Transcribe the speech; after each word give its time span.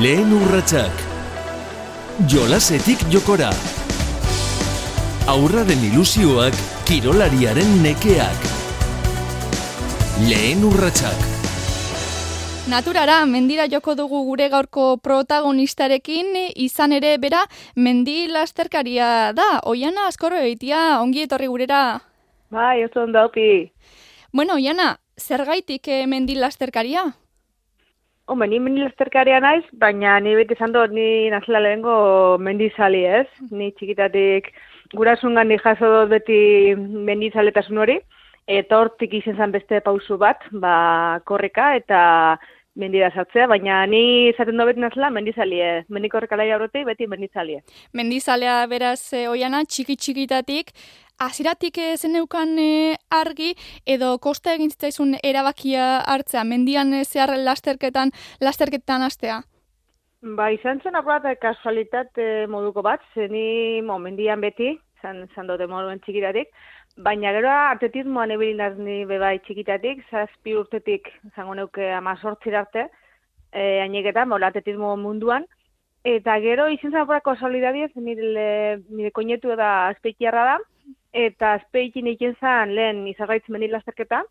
Lehen 0.00 0.30
urratsak 0.32 1.00
Jolasetik 2.24 3.02
jokora 3.12 3.50
Aurraren 5.28 5.82
ilusioak 5.84 6.56
kirolariaren 6.88 7.74
nekeak 7.84 8.46
Lehen 10.30 10.64
urratsak 10.64 11.28
Naturara, 12.72 13.18
mendira 13.28 13.68
joko 13.68 13.92
dugu 13.92 14.24
gure 14.30 14.48
gaurko 14.48 14.96
protagonistarekin, 14.96 16.40
izan 16.56 16.96
ere 16.96 17.18
bera, 17.20 17.44
mendi 17.76 18.30
lasterkaria 18.32 19.34
da. 19.36 19.58
Oiana, 19.68 20.06
askoro 20.08 20.40
eitia, 20.40 21.02
ongi 21.02 21.26
etorri 21.26 21.52
gurera. 21.52 21.98
Bai, 22.48 22.84
oso 22.86 23.02
ondo 23.02 23.28
Bueno, 24.32 24.54
Oiana, 24.54 25.00
zer 25.20 25.44
gaitik 25.44 25.88
eh, 25.88 26.06
mendi 26.06 26.34
lasterkaria? 26.34 27.12
Hombre, 28.26 28.46
ni 28.48 28.60
mendi 28.62 28.82
lasterkaria 28.84 29.40
naiz, 29.42 29.64
baina 29.72 30.20
ni 30.20 30.34
beti 30.38 30.54
dut 30.54 30.92
ni 30.92 31.28
nazela 31.30 31.60
lehenko 31.60 32.38
mendizali 32.38 33.04
ez. 33.04 33.26
Ni 33.50 33.72
txikitatik 33.72 34.52
gurasungan 34.94 35.48
ni 35.48 35.58
jaso 35.58 35.90
dut 35.90 36.10
beti 36.10 36.74
mendizaletasun 36.76 37.78
hori 37.78 37.98
eta 38.46 38.78
hortik 38.78 39.12
izen 39.14 39.36
zen 39.36 39.52
beste 39.52 39.80
pausu 39.80 40.18
bat, 40.18 40.42
ba, 40.52 41.20
korreka 41.24 41.74
eta 41.76 42.38
mendira 42.74 43.10
sartzea, 43.12 43.46
baina 43.46 43.84
ni 43.86 44.30
izaten 44.30 44.56
do 44.56 44.66
beti 44.66 44.80
nazela 44.80 45.10
mendizalie, 45.10 45.84
mendiko 45.92 46.18
horrekalai 46.18 46.50
aurretik 46.52 46.86
beti 46.88 47.06
mendizalie. 47.06 47.60
Mendizalea 47.92 48.66
beraz 48.66 49.12
e, 49.12 49.26
oiana, 49.28 49.62
txiki 49.64 49.96
txikitatik, 49.96 50.72
aziratik 51.26 51.78
e, 51.78 51.96
zeneukan 51.96 52.58
e, 52.58 52.96
argi 53.10 53.52
edo 53.86 54.16
kosta 54.18 54.54
egin 54.54 54.70
zitzaizun 54.70 55.16
erabakia 55.22 56.02
hartzea, 56.14 56.44
mendian 56.44 56.92
e, 56.94 57.04
zehar 57.04 57.34
lasterketan, 57.38 58.12
lasterketan 58.40 59.02
astea? 59.08 59.40
Ba, 60.22 60.50
izan 60.54 60.78
zen 60.84 60.94
apurat 60.94 61.26
kasualitate 61.42 62.46
moduko 62.48 62.82
bat, 62.82 63.02
zeni 63.14 63.82
mo, 63.82 63.98
mendian 63.98 64.40
beti, 64.40 64.76
zan, 65.02 65.24
zan 65.34 65.48
dote 65.50 65.66
moduen 65.66 65.98
txikitatik, 66.04 66.52
Baina 67.00 67.30
gero 67.32 67.48
atletismoan 67.48 68.34
ebilin 68.34 68.82
ni 68.84 69.04
bebai 69.08 69.38
txikitatik, 69.46 70.02
zazpi 70.10 70.52
urtetik 70.54 71.08
zango 71.34 71.54
neuke 71.54 71.88
amazortzir 71.96 72.54
arte, 72.54 72.88
e, 73.52 73.80
aineketan, 73.80 74.28
bola 74.28 74.50
atletismo 74.52 74.96
munduan. 75.00 75.46
Eta 76.04 76.36
gero 76.44 76.66
izin 76.68 76.92
zaporako 76.92 77.34
solidadiez, 77.36 77.90
nire, 77.96 78.82
nire 78.90 79.10
koinetu 79.10 79.56
da 79.56 79.88
azpeikiarra 79.88 80.44
da, 80.50 80.58
eta 81.12 81.54
azpeikin 81.58 82.06
ikin 82.14 82.36
zan 82.40 82.74
lehen 82.74 83.06
izagaitz 83.08 83.44
menit 83.48 83.70
lasterketa, 83.70 84.22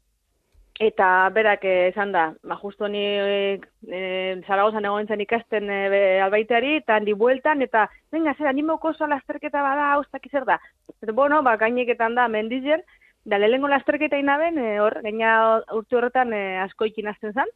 Eta 0.81 1.29
berak 1.29 1.65
esan 1.67 2.09
da, 2.09 2.31
ba, 2.47 2.55
justu 2.57 2.87
ni 2.89 3.01
e, 3.05 3.99
zaragozan 4.47 4.87
egon 4.89 5.05
zen 5.05 5.21
ikasten 5.21 5.69
e, 5.69 5.99
albaiteari, 6.25 6.77
eta 6.79 6.95
handi 6.97 7.13
bueltan, 7.13 7.61
eta 7.61 7.83
venga, 8.11 8.33
zer, 8.37 8.47
animoko 8.49 8.89
oso 8.89 9.05
lasterketa 9.05 9.61
bada, 9.61 9.91
haustak 9.97 10.25
izer 10.25 10.47
da. 10.47 10.57
Eta, 10.95 11.13
bueno, 11.13 11.43
ba, 11.45 11.53
gaineketan 11.61 12.17
da, 12.17 12.25
mendizen, 12.33 12.81
da, 13.29 13.37
lehenko 13.37 13.69
lasterketa 13.69 14.17
inaben, 14.17 14.57
e, 14.57 14.79
hor, 14.81 14.97
gaina 15.05 15.35
urte 15.77 15.99
horretan 15.99 16.33
e, 16.33 16.41
asko 16.63 16.89
ikin 16.89 17.11
azten 17.13 17.37
zen, 17.37 17.53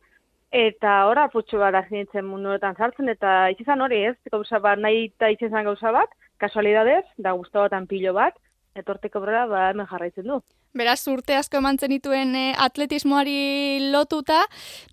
eta 0.53 0.99
hor, 1.09 1.23
aputxo 1.25 1.63
bat 1.63 1.81
azinitzen 1.81 2.27
mundu 2.29 2.53
horretan 2.53 2.77
sartzen, 2.77 3.09
eta 3.09 3.49
izan 3.57 3.81
hori 3.81 4.03
ez, 4.11 4.15
gauza 4.29 4.61
bat, 4.61 4.77
nahi 4.77 5.07
eta 5.07 5.33
izan 5.33 5.65
gauza 5.71 5.95
bat, 5.95 6.13
kasualidadez, 6.43 7.05
da, 7.17 7.33
guztabatan 7.33 7.89
pilo 7.89 8.13
bat, 8.13 8.37
etorteko 8.75 9.21
brera, 9.23 9.45
ba, 9.47 9.69
hemen 9.71 9.87
jarraitzen 9.89 10.27
du. 10.27 10.39
Beraz, 10.75 10.99
urte 11.07 11.37
asko 11.39 11.59
emantzen 11.61 11.93
dituen 11.93 12.35
eh, 12.35 12.51
atletismoari 12.59 13.91
lotuta, 13.93 14.41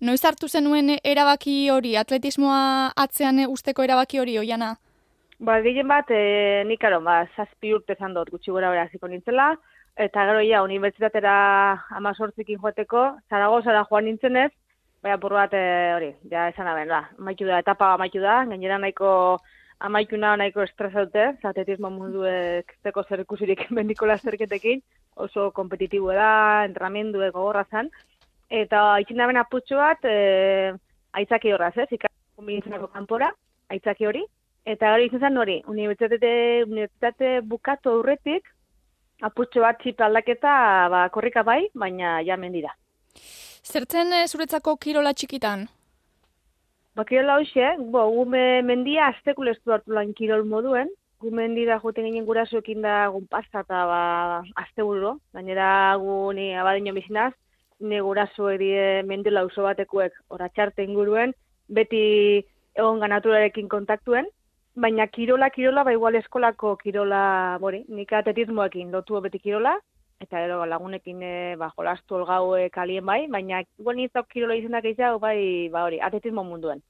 noiz 0.01 0.21
hartu 0.23 0.47
zenuen 0.47 0.95
erabaki 1.03 1.57
hori, 1.73 1.97
atletismoa 1.99 2.93
atzean 3.05 3.43
eh, 3.43 3.49
usteko 3.51 3.83
erabaki 3.83 4.21
hori, 4.23 4.37
oiana? 4.39 4.73
Ba, 5.43 5.59
gehien 5.65 5.89
bat, 5.89 6.07
e, 6.13 6.63
nik 6.69 6.83
aro, 6.87 7.01
ba, 7.03 7.23
zazpi 7.35 7.73
urte 7.75 7.97
zan 7.99 8.15
dut, 8.15 8.31
gutxi 8.31 8.53
gora 8.55 8.71
bera 8.71 8.87
ziko 8.91 9.09
nintzela, 9.11 9.51
eta 9.99 10.23
gero 10.29 10.43
ja, 10.47 10.63
unibertsitatera 10.63 11.33
amazortzikin 11.99 12.61
joateko, 12.63 13.09
Zaragozara 13.29 13.83
joan 13.89 14.07
nintzenez, 14.07 14.51
baina 15.03 15.19
burro 15.19 15.41
bat, 15.41 15.51
hori, 15.97 16.13
ja, 16.31 16.47
esan 16.53 16.69
aben, 16.71 16.87
ba, 16.95 17.03
maitu 17.19 17.49
da, 17.49 17.59
etapa 17.59 17.91
maitu 17.99 18.23
da, 18.23 18.45
gainera 18.47 18.79
nahiko 18.79 19.09
amaikuna 19.83 20.35
nahiko 20.39 20.63
estresaute, 20.63 21.25
zatetismo 21.43 21.89
munduek 21.91 22.71
zeko 22.83 23.03
zer 23.03 23.23
ikusirik 23.23 23.65
bendiko 23.77 24.07
lasterketekin, 24.09 24.81
oso 25.25 25.49
kompetitibo 25.51 26.13
da, 26.15 26.63
entramendu 26.67 27.23
ego 27.27 27.43
horra 27.49 27.65
zan, 27.69 27.91
eta 28.49 28.83
itxin 29.03 29.19
da 29.19 29.27
aputxo 29.41 29.77
bat, 29.81 30.05
e, 30.05 30.73
aitzaki 31.19 31.53
horraz, 31.53 31.75
ez, 31.77 31.89
ikasiko 31.91 32.87
kanpora, 32.93 33.31
aitzaki 33.69 34.07
hori, 34.07 34.23
eta 34.65 34.93
hori 34.93 35.09
izan 35.09 35.27
zen 35.27 35.37
hori, 35.37 35.61
unibertsitate, 35.67 36.33
unibertsitate 36.67 37.41
bukatu 37.41 37.97
aurretik, 37.97 38.47
aputxo 39.21 39.61
bat 39.61 39.79
txip 39.81 40.01
aldaketa, 40.01 40.55
ba, 40.89 41.07
korrika 41.09 41.43
bai, 41.43 41.61
baina 41.75 42.21
ja 42.23 42.37
mendira. 42.37 42.73
Zertzen 43.63 44.11
e, 44.13 44.25
zuretzako 44.27 44.77
kirola 44.77 45.13
txikitan? 45.13 45.67
Ba, 46.93 47.03
kirol 47.09 47.29
hau 47.33 47.41
bo, 47.89 48.01
gume 48.13 48.61
mendia 48.61 49.07
aztekulestu 49.07 49.71
hartu 49.73 49.93
lan 49.97 50.13
kirol 50.13 50.43
moduen, 50.45 50.89
gu 51.19 51.31
mendira 51.31 51.79
joten 51.81 52.05
ginen 52.05 52.25
gurasoekin 52.27 52.83
da 52.85 53.07
gun 53.09 53.25
pasta 53.31 53.63
eta 53.65 53.79
ba, 53.89 54.01
azte 54.61 54.83
buru, 54.83 55.15
gainera 55.33 55.97
gu 55.97 56.33
ni 56.37 56.53
abadino 56.53 56.93
bizinaz, 56.93 57.33
ni 57.79 57.99
guraso 57.99 58.51
edie 58.51 59.01
mendila 59.09 59.41
oso 59.47 59.63
batekuek 59.65 60.13
horatxarte 60.29 60.85
inguruen, 60.85 61.33
beti 61.67 62.45
egon 62.77 63.01
ganaturarekin 63.01 63.67
kontaktuen, 63.73 64.29
baina 64.75 65.07
kirola, 65.07 65.49
kirola, 65.49 65.83
ba 65.83 65.97
igual 65.97 66.15
eskolako 66.21 66.75
kirola, 66.77 67.57
bori, 67.59 67.85
nik 67.89 68.13
atetismoekin 68.13 68.93
lotu 68.93 69.17
beti 69.25 69.39
kirola, 69.39 69.79
eta 70.23 70.41
ero 70.45 70.63
lagunekin 70.65 71.21
e, 71.23 71.33
ba, 71.59 71.69
jolastu 71.77 72.17
olgaue 72.21 72.69
kalien 72.73 73.05
bai, 73.05 73.21
baina 73.27 73.61
igual 73.79 73.99
nizok 73.99 74.27
kirola 74.33 74.57
izenak 74.59 74.87
izau 74.89 75.19
bai, 75.19 75.69
ba 75.71 75.85
hori, 75.87 76.01
atletismo 76.01 76.43
munduen. 76.47 76.81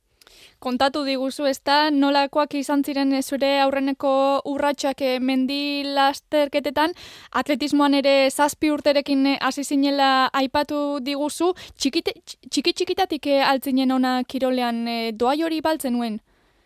Kontatu 0.64 1.04
diguzu 1.04 1.46
ez 1.50 1.60
da, 1.68 1.78
nolakoak 1.92 2.54
izan 2.56 2.84
ziren 2.88 3.12
zure 3.22 3.50
aurreneko 3.62 4.14
urratxak 4.50 5.02
eh, 5.02 5.20
mendi 5.20 5.84
lasterketetan, 5.84 6.96
atletismoan 7.42 8.00
ere 8.00 8.16
zazpi 8.32 8.72
urterekin 8.72 9.36
hasi 9.42 9.64
zinela 9.64 10.30
aipatu 10.34 11.00
diguzu, 11.04 11.54
txiki 11.76 12.04
txikitatik 12.50 13.28
eh, 13.28 13.42
altzinen 13.44 13.92
ona 13.92 14.22
kirolean 14.24 14.86
doai 15.20 15.42
hori 15.44 15.62
baltzen 15.62 16.00
nuen? 16.00 16.22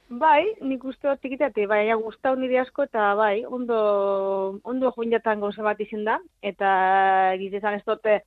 Bai, 0.09 0.53
nik 0.63 0.85
uste 0.87 1.09
hori 1.09 1.19
txikitatik, 1.19 1.65
bai, 1.67 1.81
guztau 1.99 2.31
nire 2.39 2.61
asko, 2.61 2.85
eta 2.87 3.09
bai, 3.19 3.43
ondo, 3.43 3.77
ondo 4.63 4.91
joan 4.95 5.11
jatan 5.11 5.41
gauza 5.43 5.65
bat 5.65 5.81
izin 5.83 6.05
da, 6.07 6.15
eta 6.41 6.69
egitezan 7.35 7.75
ez 7.75 7.83
dute 7.83 8.21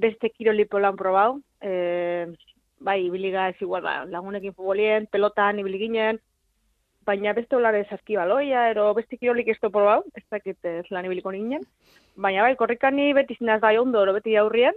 beste 0.00 0.30
kirolipo 0.32 0.80
lan 0.80 0.96
probau, 0.96 1.42
e, 1.60 2.32
bai, 2.80 3.02
ibiliga 3.04 3.50
ez 3.50 3.60
igual, 3.60 3.82
ba, 3.84 4.06
lagunekin 4.08 4.54
futbolien, 4.54 5.06
pelotan, 5.12 5.60
ibili 5.60 5.82
ginen, 5.84 6.22
baina 7.04 7.36
beste 7.36 7.56
olare 7.56 7.84
zazki 7.84 8.16
baloia, 8.16 8.70
ero 8.70 8.88
beste 8.96 9.20
kirolik 9.20 9.52
ez 9.52 9.58
probau, 9.60 10.02
ez 10.16 10.24
dakit 10.32 10.56
ez 10.64 10.86
lan 10.88 11.04
ibiliko 11.04 11.36
ninen, 11.36 11.68
baina 12.16 12.48
bai, 12.48 12.56
korrikani 12.56 13.12
beti 13.12 13.36
zinaz 13.36 13.60
bai 13.60 13.76
ondo, 13.76 14.08
beti 14.16 14.40
aurrien, 14.40 14.72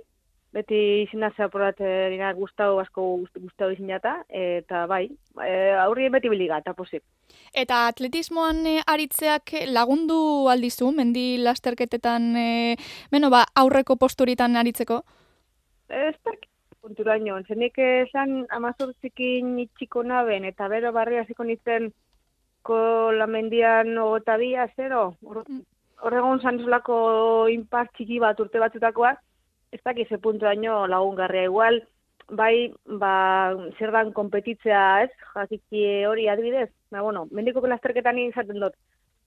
beti 0.53 0.79
izina 1.03 1.29
zeaporat 1.37 1.77
dina 1.79 2.31
gustau 2.33 2.79
asko 2.81 3.05
gustau 3.37 3.69
izinata, 3.71 4.15
eta 4.29 4.85
bai, 4.89 5.05
e, 5.45 5.53
aurrien 5.77 6.11
beti 6.11 6.31
biliga, 6.31 6.57
eta 6.57 6.73
posik. 6.73 7.03
Eta 7.53 7.85
atletismoan 7.87 8.65
e, 8.65 8.75
aritzeak 8.87 9.53
lagundu 9.69 10.49
aldizu, 10.49 10.89
mendi 10.95 11.37
lasterketetan, 11.45 12.29
e, 12.35 12.75
beno, 13.13 13.29
ba, 13.33 13.43
aurreko 13.61 13.99
posturitan 14.01 14.57
aritzeko? 14.57 15.03
Ez 15.89 16.15
da, 16.25 16.33
punturaino, 16.81 17.37
zenik 17.47 17.77
esan 17.83 18.45
amazortzikin 18.55 19.57
itxiko 19.65 20.03
naben, 20.03 20.45
eta 20.49 20.67
bero 20.71 20.93
barri 20.95 21.21
hasiko 21.21 21.45
nintzen 21.45 21.91
ko 22.65 23.11
la 23.15 23.27
mendian 23.27 23.97
ogota 23.97 24.37
bia, 24.37 24.67
zero, 24.75 25.13
mm. 25.21 25.61
horregon 26.05 26.41
zantzulako 26.41 26.99
inpar 27.53 27.89
txiki 27.93 28.19
bat 28.23 28.39
urte 28.39 28.61
batzutakoak, 28.61 29.21
ez 29.71 29.81
dakiz 29.85 30.09
puntu 30.21 30.45
daño 30.45 30.87
lagungarria 30.87 31.43
igual, 31.43 31.83
bai, 32.29 32.73
ba, 32.85 33.55
zer 33.77 33.91
dan 33.91 34.11
kompetitzea, 34.13 35.03
ez, 35.03 35.11
jakiki 35.33 36.05
hori 36.05 36.27
adibidez, 36.29 36.69
ba, 36.91 37.01
bueno, 37.01 37.27
mendiko 37.31 37.65
lasterketan 37.67 38.19
izaten 38.21 38.59
dut, 38.59 38.75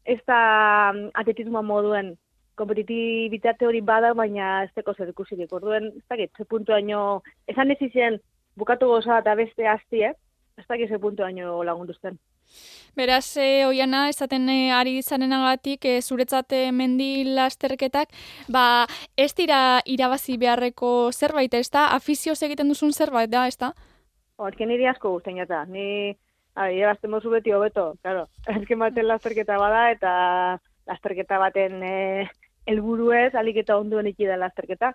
ez 0.05 0.21
da 0.27 0.93
mm, 0.93 1.11
atletismo 1.15 1.63
moduen 1.63 2.17
kompetitibitate 2.59 3.67
hori 3.67 3.81
bada, 3.81 4.13
baina 4.15 4.63
ez 4.65 4.71
teko 4.77 4.95
zer 4.95 5.11
ikusirik, 5.11 5.53
orduen, 5.53 5.89
ez 5.97 6.05
dakit, 6.11 6.31
ze 6.37 6.45
puntu 6.45 6.73
daño, 6.73 7.23
esan 7.49 7.71
ez 7.71 7.81
izien, 7.81 8.21
bukatu 8.57 8.91
goza 8.91 9.19
eta 9.23 9.35
beste 9.35 9.67
hasti, 9.67 10.05
eh? 10.11 10.15
ez 10.59 10.67
dakit 10.69 10.91
ze 10.91 10.99
puntu 10.99 11.23
daño 11.23 11.63
lagunduzten. 11.65 12.19
Beraz, 12.97 13.37
e, 13.37 13.65
oiana, 13.67 14.09
esaten 14.09 14.49
e, 14.53 14.73
ari 14.73 14.99
zaren 15.03 15.33
agatik, 15.33 15.85
e, 15.85 16.01
zuretzat 16.03 16.53
mendi 16.73 17.25
lasterketak, 17.25 18.13
ba, 18.49 18.87
ez 19.17 19.33
dira 19.35 19.81
irabazi 19.87 20.37
beharreko 20.37 21.11
zerbait, 21.13 21.55
ez 21.55 21.71
da? 21.71 21.89
Afizioz 21.97 22.43
egiten 22.43 22.69
duzun 22.69 22.93
zerbait, 22.93 23.31
da, 23.31 23.47
ez 23.47 23.57
da? 23.57 23.73
Horken 24.37 24.69
niri 24.69 24.87
asko 24.87 25.15
guztain 25.17 25.41
jata. 25.41 25.65
Ni 25.65 26.17
Ai, 26.53 26.83
ebazten 26.83 27.09
mozu 27.11 27.31
beti 27.33 27.53
hobeto, 27.57 27.95
claro. 28.05 28.27
Azken 28.55 28.81
baten 28.83 29.09
lasterketa 29.09 29.57
bada 29.61 29.87
eta 29.95 30.13
lasterketa 30.91 31.39
baten 31.41 31.83
eh 31.83 32.29
helburu 32.69 33.11
ez, 33.17 33.33
alik 33.35 33.63
eta 33.65 33.79
onduen 33.81 34.07
ikida 34.11 34.37
lasterketa. 34.39 34.93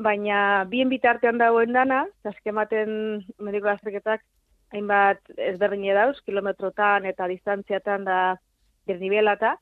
Baina 0.00 0.64
bien 0.70 0.88
bitartean 0.88 1.36
dagoen 1.40 1.74
dana, 1.74 2.04
azken 2.24 2.54
baten 2.56 2.92
mediko 3.42 3.68
lasterketak 3.68 4.22
hainbat 4.72 5.20
ezberdin 5.36 5.88
dauz, 5.94 6.16
kilometrotan 6.26 7.06
eta 7.06 7.26
distantziatan 7.28 8.04
da 8.04 8.20
desnibelata, 8.86 9.56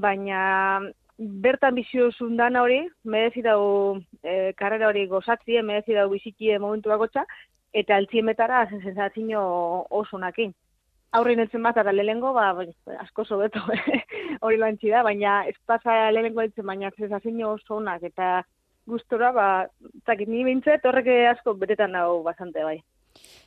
baina 0.00 0.80
bertan 1.18 1.74
biziosun 1.74 2.36
dana 2.36 2.62
hori, 2.64 2.80
merezi 3.04 3.42
dau 3.42 4.00
e, 4.22 4.52
karrera 4.58 4.88
hori 4.88 5.06
gozatzie, 5.06 5.62
merezi 5.62 5.94
dau 5.94 6.08
bizikie 6.10 6.58
momentu 6.58 6.90
bagotxa, 6.90 7.24
eta 7.72 7.96
altziemetara 7.96 8.66
sensazio 8.70 9.42
oso 9.90 10.18
nakin. 10.18 10.54
Aurrein 11.14 11.44
entzen 11.44 11.62
bat, 11.62 11.76
eta 11.78 11.92
lehengo, 11.92 12.32
ba, 12.34 12.48
bai, 12.58 12.66
asko 12.98 13.24
sobeto 13.24 13.62
hori 14.44 14.58
lantzi 14.58 14.90
da, 14.90 15.04
baina 15.06 15.44
ez 15.46 15.54
pasa 15.66 16.10
lehengo 16.10 16.42
entzen, 16.42 16.66
baina 16.66 16.90
sensazio 16.98 17.52
oso 17.52 17.78
onak, 17.78 18.02
eta 18.10 18.42
gustora, 18.90 19.30
ba, 19.32 19.46
zakit, 20.06 20.28
ni 20.28 20.42
bintzet, 20.44 20.84
horrek 20.84 21.12
asko 21.30 21.54
betetan 21.54 21.94
dago 21.94 22.22
bastante 22.26 22.64
bai. 22.66 22.80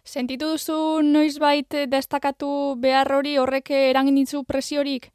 Sentitu 0.07 0.54
duzu 0.54 1.04
noizbait 1.04 1.75
destakatu 1.92 2.50
behar 2.80 3.09
hori 3.12 3.33
horrek 3.42 3.71
erangin 3.75 4.15
ditzu 4.15 4.44
presiorik? 4.48 5.09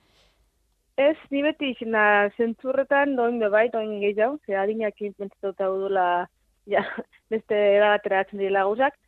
Ez, 1.00 1.16
ni 1.32 1.40
beti 1.40 1.70
izina 1.72 2.02
zentzurretan 2.36 3.14
doin 3.16 3.38
bai, 3.54 3.70
doin 3.72 3.94
gehiago, 4.02 4.36
ze 4.44 4.56
adinak 4.62 5.00
inpentsatuta 5.00 5.70
dudula 5.72 6.26
ja, 6.68 6.82
beste 7.32 7.56
erabatera 7.78 8.20
atzen 8.20 8.42
dira 8.42 8.66
gauzak, 8.68 8.98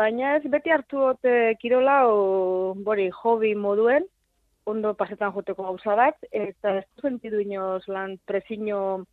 baina 0.00 0.34
ez 0.38 0.50
beti 0.50 0.74
hartu 0.74 1.04
dut 1.04 1.30
kirola 1.62 2.00
o 2.10 2.74
bori 2.88 3.06
hobi 3.22 3.54
moduen, 3.54 4.08
ondo 4.66 4.94
pasetan 4.94 5.30
joteko 5.36 5.68
gauza 5.68 5.94
bat, 5.94 6.18
eta 6.32 6.80
ez 6.80 6.86
du 6.96 7.06
sentidu 7.06 7.38
inoz 7.44 7.84
lan 7.86 8.16
presino, 8.26 9.04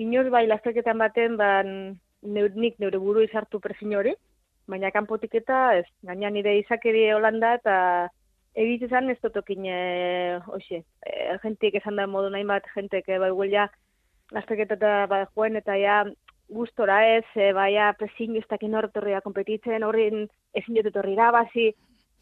inoz 0.00 0.24
bai 0.32 0.46
lasterketan 0.48 1.04
baten, 1.04 1.36
ban 1.36 1.76
nik 2.22 2.80
neure 2.80 2.98
buru 2.98 3.28
izartu 3.28 3.60
presino 3.60 4.00
hori, 4.00 4.16
baina 4.68 4.90
kanpotik 4.90 5.34
eta 5.34 5.74
ez, 5.78 5.86
gaina 6.02 6.30
nire 6.30 6.58
izakeri 6.58 7.10
holanda 7.14 7.54
eta 7.60 7.76
Egiz 8.56 8.86
esan 8.86 9.10
ez 9.12 9.18
totokin, 9.20 9.66
e, 9.68 9.80
oxe, 10.48 10.78
e, 11.04 11.16
jentik 11.42 11.74
esan 11.76 11.98
da 12.00 12.06
modu 12.08 12.30
nahi 12.32 12.44
bat, 12.48 12.64
jentek, 12.72 13.10
e, 13.12 13.18
bai 13.20 13.28
guelja, 13.36 13.66
lasteketa 14.32 14.78
eta 14.78 14.92
bai 15.10 15.18
joen, 15.26 15.58
eta 15.60 15.76
ja, 15.76 15.98
gustora 16.48 17.02
ez, 17.18 17.26
e, 17.36 17.50
baia 17.52 17.90
presin 18.00 18.38
ez 18.40 18.46
dakin 18.48 18.78
horretorria 18.78 19.20
kompetitzen, 19.20 19.84
horrin 19.84 20.24
ezin 20.56 20.80
dut 20.88 20.96
horri 20.96 21.12
irabazi, 21.18 21.68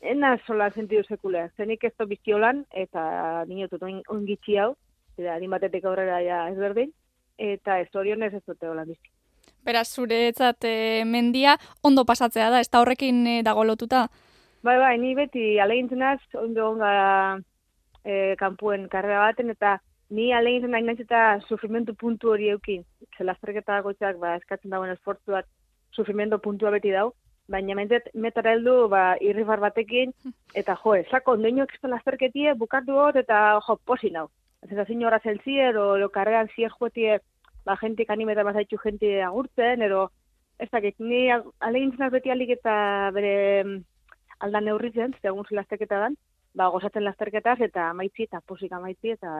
ena 0.02 0.34
sola 0.42 0.72
sentidu 0.74 1.06
sekule, 1.06 1.46
zenik 1.56 1.86
ez 1.86 1.94
to 1.94 2.10
biziolan, 2.10 2.64
eta 2.84 3.06
ninotut 3.46 3.86
ongitzi 3.86 4.58
hau, 4.58 4.72
eta 5.14 5.38
adin 5.38 5.54
batetik 5.54 5.86
aurrera 5.86 6.18
ja 6.26 6.48
ez 6.50 6.58
berdin, 6.58 6.90
eta 7.38 7.78
ez 7.78 7.92
orion 7.94 8.26
ez 8.26 8.34
dute 8.40 8.74
hola 8.74 8.88
bizi. 8.90 9.13
Beraz, 9.64 9.88
zuretzat 9.96 10.66
e, 10.68 11.04
mendia 11.08 11.56
ondo 11.82 12.04
pasatzea 12.04 12.50
da, 12.52 12.60
ez 12.60 12.68
da 12.68 12.82
horrekin 12.82 13.22
e, 13.26 13.34
dago 13.46 13.64
lotuta? 13.64 14.04
Bai, 14.64 14.76
bai, 14.80 14.92
ni 15.00 15.14
beti 15.16 15.58
alegintzen 15.60 16.02
az, 16.04 16.20
ondo 16.36 16.68
onga 16.74 16.92
e, 18.04 18.34
kanpuen 18.40 18.86
karrera 18.92 19.22
baten, 19.24 19.54
eta 19.56 19.78
ni 20.12 20.30
alegintzen 20.36 20.76
nahi 20.76 20.84
nahiz 20.84 21.00
eta 21.06 21.24
sufrimentu 21.48 21.96
puntu 21.96 22.34
hori 22.34 22.50
eukin. 22.52 22.84
Zelazterketa 23.16 23.80
goitzak, 23.86 24.20
ba, 24.20 24.36
eskatzen 24.40 24.72
dagoen 24.74 24.92
esfortzu 24.92 25.36
bat, 25.38 25.48
sufrimentu 25.96 26.38
puntua 26.44 26.72
beti 26.74 26.92
dau, 26.92 27.12
baina 27.48 27.76
mentzet 27.78 28.10
metara 28.14 28.52
heldu, 28.56 28.78
ba, 28.92 29.04
irribar 29.20 29.64
batekin, 29.64 30.12
eta 30.60 30.76
jo, 30.82 30.98
esako, 31.00 31.38
ondoino 31.38 31.64
ekspen 31.64 31.96
lasterketie, 31.96 32.52
bukatu 32.60 33.00
hot, 33.00 33.16
eta 33.24 33.44
jo, 33.64 33.80
posi 33.88 34.12
nau. 34.12 34.28
Eta 34.64 34.84
zin 34.84 35.04
horra 35.04 35.20
zeltzier, 35.24 35.76
o, 35.76 35.94
lo 36.00 36.12
karrean 36.12 36.52
zier 36.52 36.72
juetie, 36.72 37.20
ba, 37.64 37.76
jentik 37.80 38.10
animeta 38.10 38.44
mazaitxu 38.44 38.78
jenti 38.82 39.16
agurtzen, 39.24 39.82
ero, 39.82 40.08
ez 40.58 40.68
dakit, 40.70 40.98
ni 40.98 41.26
alegintzen 41.32 42.06
az 42.06 42.12
beti 42.12 42.30
alik 42.30 42.54
eta 42.58 42.76
bere 43.14 43.34
aldan 44.44 44.64
neurritzen, 44.68 45.14
segun 45.22 45.46
lasteketa 45.50 45.98
dan, 46.04 46.16
ba, 46.54 46.68
gozatzen 46.70 47.04
lasterketaz, 47.04 47.56
eta 47.66 47.88
amaitzi, 47.90 48.28
eta 48.28 48.40
posik 48.46 48.72
amaitzi, 48.72 49.14
eta 49.16 49.30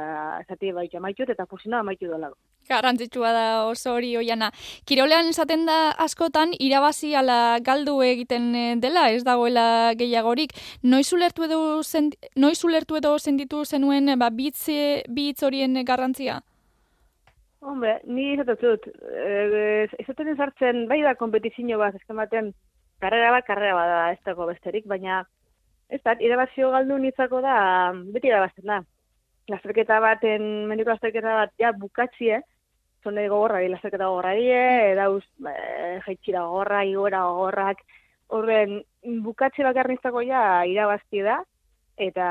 esati 0.43 0.73
baitu 0.75 0.99
amaitut, 0.99 1.31
eta 1.31 1.47
posina 1.47 1.81
amaitu 1.81 2.09
dola. 2.11 2.31
Garrantzitsua 2.69 3.31
da 3.37 3.45
oso 3.69 3.93
hori 3.95 4.15
oiana. 4.17 4.51
Kirolean 4.89 5.29
esaten 5.31 5.67
da 5.69 5.79
askotan, 6.07 6.55
irabazi 6.59 7.13
ala 7.15 7.59
galdu 7.63 8.01
egiten 8.03 8.49
eh, 8.57 8.73
dela, 8.81 9.11
ez 9.13 9.23
dagoela 9.27 9.93
gehiagorik. 10.01 10.57
Noiz 10.83 11.13
ulertu 11.13 11.47
edo, 11.47 11.61
zent, 11.83 12.17
noiz 12.37 12.59
ulertu 12.65 12.99
edo 12.99 13.19
sentitu 13.19 13.63
zenuen 13.65 14.17
ba, 14.19 14.31
bitz, 14.31 14.67
bitz 15.09 15.43
horien 15.45 15.85
garrantzia? 15.85 16.41
Hombre, 17.65 17.95
ni 18.05 18.35
izaten 18.35 18.59
dut, 18.61 18.87
e, 19.09 19.87
izaten 20.03 20.29
ezartzen, 20.35 20.83
bai 20.91 20.99
da 21.05 21.15
kompetizio 21.17 21.79
bat, 21.81 21.95
eskematen, 21.97 22.51
karrera 23.01 23.31
bat, 23.33 23.47
karrera 23.47 23.77
bat 23.79 23.93
da, 23.93 24.01
ez 24.13 24.21
dago 24.27 24.49
besterik, 24.51 24.85
baina 24.91 25.23
ez 25.89 26.01
da, 26.05 26.13
irabazio 26.27 26.69
galdu 26.75 26.99
nitzako 27.01 27.41
da, 27.45 27.57
beti 28.13 28.29
irabazten 28.29 28.69
da. 28.69 28.83
Lasterketa 29.49 29.97
baten, 30.05 30.45
mendiko 30.69 30.93
lasterketa 30.93 31.39
bat, 31.41 31.55
ja, 31.61 31.73
bukatzie, 31.81 32.43
zone 33.05 33.25
gogorra, 33.33 33.63
lasterketa 33.73 34.11
gogorra 34.13 34.35
die, 34.37 34.61
edauz, 34.93 35.25
e, 35.49 35.57
jaitxira 36.05 36.45
gogorra, 36.45 36.85
igora 36.85 37.25
gogorrak, 37.31 37.81
horren, 38.37 38.83
bukatze 39.25 39.65
bakar 39.65 39.89
nitzako 39.89 40.21
ja, 40.29 40.45
irabazti 40.69 41.25
da, 41.25 41.41
eta 41.97 42.27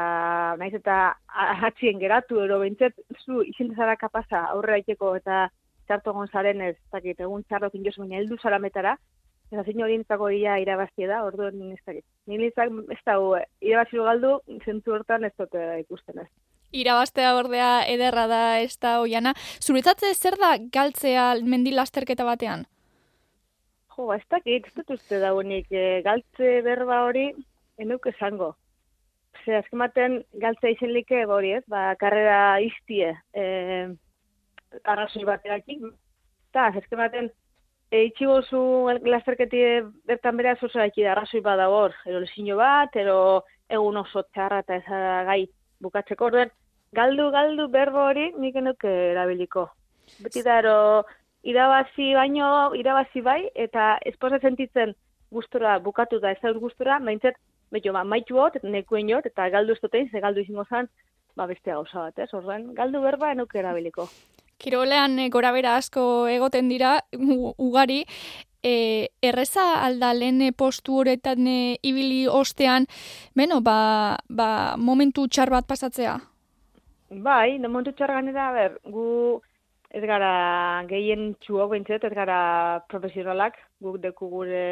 naiz 0.59 0.73
eta 0.75 1.15
ahatzien 1.27 1.99
geratu, 1.99 2.41
ero 2.43 2.59
bintzet, 2.59 2.95
zu, 3.23 3.41
izintezara 3.47 3.95
kapasa, 3.95 4.45
aurre 4.55 4.79
daiteko, 4.79 5.15
eta 5.15 5.47
txarto 5.87 6.13
gonzaren 6.13 6.61
ez, 6.61 6.75
dakit, 6.91 7.19
egun 7.19 7.43
txarrokin 7.47 7.83
josu, 7.85 8.03
baina 8.03 8.19
heldu 8.19 8.37
salametara, 8.41 8.97
Eta 9.53 9.61
zein 9.69 9.83
hori 9.85 9.99
nintzako 9.99 10.31
ia 10.33 10.55
irabazti 10.57 11.05
da, 11.05 11.19
ordu 11.27 11.45
ez 11.45 11.77
da. 11.85 11.93
Nilitzak 12.31 12.71
ez 12.89 13.01
da, 13.05 13.17
irabazi 13.61 14.01
galdu, 14.01 14.31
zentzu 14.65 14.95
hortan 14.95 15.27
ez 15.27 15.33
dute 15.37 15.61
ikusten 15.83 16.23
ez. 16.23 16.29
Irabaztea 16.73 17.35
ordea 17.37 17.67
ederra 17.85 18.25
da 18.31 18.41
ez 18.63 18.73
da 18.81 18.95
oiana. 19.03 19.35
Zuretzatze 19.61 20.09
zer 20.15 20.39
da 20.41 20.55
galtzea 20.73 21.27
mendi 21.45 21.75
lasterketa 21.75 22.25
batean? 22.25 22.65
Jo, 23.93 24.07
ba, 24.09 24.17
ez 24.17 24.25
dakit, 24.33 24.65
ez 24.65 24.73
dut 24.79 24.95
uste 24.95 25.19
da 25.21 25.35
unik, 25.37 25.69
e, 25.69 26.01
galtze 26.01 26.55
berba 26.65 27.03
hori, 27.05 27.27
enuk 27.77 28.09
esango. 28.09 28.55
Ze, 29.41 29.57
azkematen, 29.57 30.21
galtzea 30.39 30.75
izen 30.75 30.93
like 30.93 31.25
hori 31.25 31.53
ez, 31.57 31.63
ba, 31.67 31.95
karrera 31.99 32.59
iztie, 32.61 33.09
e, 33.33 33.45
arrazoi 34.83 35.25
baterakin. 35.27 35.89
Eta, 36.51 36.69
azkematen, 36.81 37.31
Eitsi 37.93 38.25
gozu 38.25 38.59
lasterketi 39.05 39.59
bertan 40.09 40.37
bera 40.39 40.55
zaiki 40.57 41.03
da 41.03 41.11
arrazoi 41.11 41.41
bada 41.45 41.67
hor, 41.69 41.93
ero 42.09 42.21
lezino 42.23 42.55
bat, 42.57 42.95
ero 42.95 43.43
egun 43.69 43.97
oso 43.97 44.23
txarra 44.33 44.63
eta 44.63 44.75
ez 44.79 45.25
gai 45.27 45.47
bukatzeko 45.79 46.25
orduen. 46.25 46.49
Galdu, 46.93 47.29
galdu, 47.29 47.67
berbo 47.67 48.07
hori 48.09 48.31
nik 48.37 48.55
enuk 48.55 48.83
erabiliko. 48.83 49.67
Beti 50.25 50.41
da, 50.41 50.57
ero 50.63 51.03
irabazi 51.43 52.13
baino, 52.17 52.73
irabazi 52.81 53.21
bai, 53.21 53.41
eta 53.53 53.99
esposa 54.09 54.39
sentitzen 54.39 54.95
gustura 55.29 55.77
bukatu 55.77 56.19
da 56.19 56.31
ez 56.31 56.41
da 56.41 56.51
gustura, 56.53 56.97
maintzet, 56.99 57.37
beto, 57.73 57.93
ba, 57.95 58.03
maitu 58.05 58.37
hot, 58.37 58.59
nekuen 58.63 59.09
jot, 59.09 59.25
eta 59.29 59.49
galdu 59.53 59.73
ez 59.73 59.81
dutein, 59.81 60.09
ze 60.11 60.21
galdu 60.21 60.43
izango 60.43 60.65
zan, 60.69 60.89
ba, 61.35 61.47
beste 61.49 61.73
gauza 61.73 62.07
bat, 62.07 62.19
ez? 62.21 62.29
Orduen, 62.37 62.71
galdu 62.77 63.01
berba 63.01 63.33
enuk 63.33 63.55
erabiliko. 63.57 64.07
Kirolean 64.61 65.17
e, 65.19 65.29
gorabera 65.33 65.75
asko 65.79 66.27
egoten 66.31 66.69
dira, 66.71 66.99
ugari, 67.67 68.03
e, 68.63 68.73
erreza 69.21 69.65
alda 69.83 70.13
lehen 70.13 70.41
postu 70.57 70.99
horretan 71.01 71.47
e, 71.47 71.77
ibili 71.81 72.27
ostean, 72.27 72.85
beno, 73.35 73.61
ba, 73.61 74.19
ba, 74.29 74.49
momentu 74.77 75.27
txar 75.27 75.51
bat 75.53 75.67
pasatzea? 75.67 76.19
Bai, 77.13 77.57
no 77.59 77.69
momentu 77.69 77.93
txar 77.97 78.13
ganera, 78.15 78.51
ber, 78.53 78.77
gu 78.89 79.41
ez 79.93 80.01
gara 80.09 80.83
gehien 80.89 81.33
txuok 81.45 81.73
bintzet, 81.75 82.05
ez 82.07 82.13
gara 82.13 82.81
profesionalak, 82.89 83.59
guk 83.83 83.99
deku 84.01 84.29
gure 84.31 84.63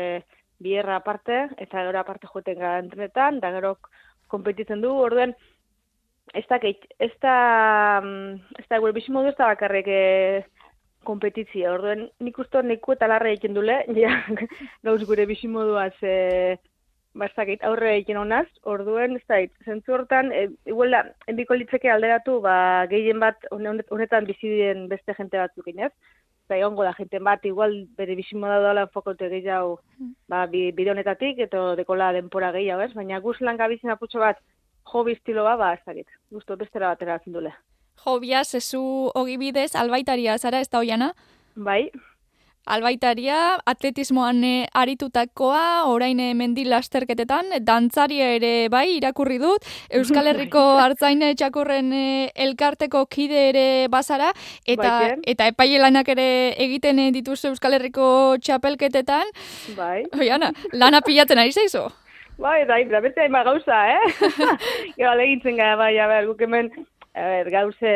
bierra 0.62 0.98
aparte, 1.02 1.48
eta 1.58 1.86
gero 1.88 2.00
aparte 2.00 2.30
joten 2.30 2.60
gara 2.60 2.80
entrenetan, 2.84 3.40
da 3.44 3.52
gero 3.56 3.76
kompetitzen 4.32 4.82
du, 4.82 4.94
orduen, 5.06 5.36
ez 6.34 6.46
da, 6.50 6.60
ez 7.00 7.14
da, 7.22 7.36
mm, 8.04 8.58
ez 8.60 8.66
da, 8.70 8.80
gure 8.80 8.96
bizimodu 8.96 9.32
ez 9.32 9.38
da 9.38 9.50
bakarrik 9.52 9.88
e, 9.92 10.02
kompetitzia. 11.08 11.74
Orduen, 11.74 12.08
nik 12.24 12.38
uste 12.40 12.62
niku 12.64 12.96
eta 12.96 13.10
larra 13.12 13.32
egiten 13.32 13.58
dule, 13.58 13.82
ja, 14.04 14.14
gauz 14.88 15.02
gure 15.10 15.26
bizimodua 15.30 15.90
ze, 16.00 16.14
ba, 17.14 17.28
ez 17.28 17.34
da, 17.36 17.48
aurre 17.70 17.96
egiten 17.98 18.22
honaz, 18.22 18.48
orduen, 18.76 19.18
ez 19.20 19.26
da, 19.28 19.42
zentzu 19.66 19.98
hortan, 19.98 20.32
e, 20.32 20.48
igual 20.72 20.96
enbiko 21.32 21.58
litzeke 21.58 21.92
alderatu, 21.92 22.40
ba, 22.46 22.56
gehien 22.92 23.20
bat, 23.20 23.50
honetan 23.52 24.30
bizi 24.30 24.56
beste 24.92 25.18
jente 25.18 25.42
batzuk 25.42 25.68
inez. 25.74 25.94
Eta 26.52 26.60
egongo 26.60 26.84
da 26.84 26.92
jenten 26.98 27.24
bat, 27.24 27.46
igual 27.48 27.72
bere 27.96 28.16
bizimoda 28.20 28.58
dola 28.60 28.82
enfokote 28.84 29.30
gehiago 29.32 29.78
ba, 30.28 30.46
bi- 30.52 30.72
bide 30.76 30.92
honetatik, 30.92 31.40
eta 31.40 31.76
dekola 31.80 32.12
denpora 32.12 32.52
gehiago, 32.52 32.82
ez? 32.84 32.92
Baina 32.94 33.20
guz 33.24 33.38
lan 33.40 33.56
gabizin 33.58 33.90
aputxo 33.94 34.20
bat, 34.20 34.38
hobi 34.92 35.14
estiloa, 35.16 35.56
ba, 35.56 35.74
ez 35.78 35.80
dakit. 35.86 36.08
Gusto 36.30 36.58
bestera 36.58 36.90
batera 36.92 37.20
zindule. 37.24 37.54
Jobia, 38.04 38.44
zezu 38.44 38.82
ogibidez, 39.16 39.76
albaitaria 39.76 40.38
zara, 40.38 40.60
ez 40.60 40.68
da 40.70 40.80
oiana? 40.80 41.14
Bai, 41.56 41.90
Albaitaria, 42.70 43.58
atletismoan 43.66 44.44
eh, 44.46 44.68
aritutakoa, 44.78 45.88
orain 45.90 46.20
eh, 46.22 46.34
mendi 46.38 46.62
lasterketetan, 46.70 47.56
dantzaria 47.66 48.28
ere 48.36 48.70
bai 48.70 49.00
irakurri 49.00 49.40
dut, 49.42 49.66
Euskal 49.98 50.28
Herriko 50.32 50.62
hartzaine 50.78 51.34
txakurren 51.34 51.90
eh, 51.98 52.30
elkarteko 52.46 53.08
kide 53.10 53.48
ere 53.50 53.66
bazara, 53.90 54.30
eta, 54.66 54.92
Bai, 54.92 55.18
eta 55.34 55.50
epaile 55.50 55.82
lanak 55.82 56.14
ere 56.14 56.28
egiten 56.68 57.02
eh, 57.02 57.10
dituzu 57.18 57.50
Euskal 57.50 57.80
Herriko 57.80 58.38
txapelketetan, 58.38 59.34
bai. 59.76 60.06
oiana, 60.20 60.54
lana 60.74 61.02
pilatzen 61.02 61.42
ari 61.42 61.58
zaizu. 61.58 61.88
Bai, 62.42 62.62
da, 62.70 62.78
da 62.90 63.02
beste 63.02 63.26
hainbat 63.26 63.46
gauza, 63.50 63.84
eh? 63.90 64.56
Gero 64.98 65.12
alegintzen 65.12 65.58
gara, 65.58 65.76
bai, 65.82 65.96
a 65.98 66.08
ber, 66.10 66.30
guk 66.30 66.46
hemen, 66.46 66.70
a 67.18 67.26
ber, 67.26 67.50
gauze, 67.54 67.94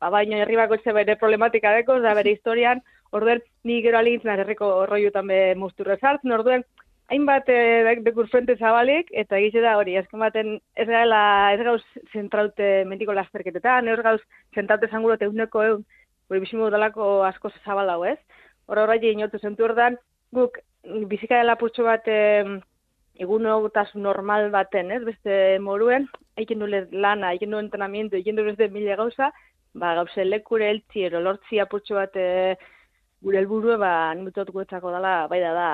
baino 0.00 0.40
herri 0.40 0.56
bakoitze 0.56 0.96
bere 0.96 1.20
problematika 1.20 1.76
deko, 1.76 2.00
da 2.00 2.16
bere 2.16 2.32
historian, 2.36 2.80
orduen, 3.12 3.42
ni 3.64 3.80
gero 3.82 3.98
alegintzen 3.98 4.32
ara 4.32 4.44
herriko 4.44 4.86
roiutan 4.86 5.26
be 5.26 5.40
musturre 5.56 5.98
sartzen, 5.98 6.32
orduen, 6.32 6.64
hainbat 7.08 7.48
eh, 7.48 7.96
bekur 8.04 8.28
frente 8.28 8.56
zabalik, 8.56 9.08
eta 9.12 9.38
egize 9.38 9.62
da 9.64 9.76
hori, 9.80 9.96
azken 9.96 10.20
baten, 10.20 10.58
ez 10.76 10.86
gaela, 10.88 11.20
ez 11.54 11.60
gauz 11.64 11.82
zentraute 12.12 12.84
mendiko 12.88 13.16
lasterketetan, 13.16 13.88
ez 13.88 14.00
gauz 14.04 14.20
zentraute 14.54 14.90
zangurote 14.92 15.28
euneko 15.28 15.64
eun, 15.64 15.84
gure 16.28 16.40
bizimo 16.44 16.68
dalako 16.70 17.24
asko 17.24 17.50
zabalau, 17.64 18.02
ez? 18.04 18.18
Hor 18.68 18.82
horra 18.82 18.98
inotu 19.00 19.38
zentu 19.38 19.64
ordan, 19.64 19.96
guk 20.32 20.58
bizika 21.08 21.38
dela 21.38 21.56
putxo 21.56 21.84
bat, 21.84 22.06
em, 22.06 22.60
egunotasun 23.18 24.02
normal 24.02 24.50
baten, 24.50 24.92
ez? 24.92 25.02
Beste 25.04 25.58
moruen, 25.60 26.06
aiken 26.36 26.58
dule 26.58 26.86
lana, 26.92 27.28
aiken 27.28 27.50
du 27.50 27.58
entrenamiento, 27.58 28.16
aiken 28.16 28.36
du 28.36 28.44
beste 28.44 28.68
mila 28.68 28.96
gauza, 28.96 29.32
ba, 29.72 29.94
gauze 29.94 30.24
lekure 30.24 30.68
eltzi, 30.70 31.04
ero 31.08 31.20
lortzi 31.20 31.58
apurtxo 31.58 31.96
bat 31.96 32.14
e, 32.16 32.56
gure 33.20 33.40
helburue, 33.40 33.76
ba, 33.80 34.14
nimutut 34.14 34.50
guetzako 34.54 34.92
dela, 34.94 35.26
bai 35.30 35.40
da, 35.42 35.50
da, 35.56 35.68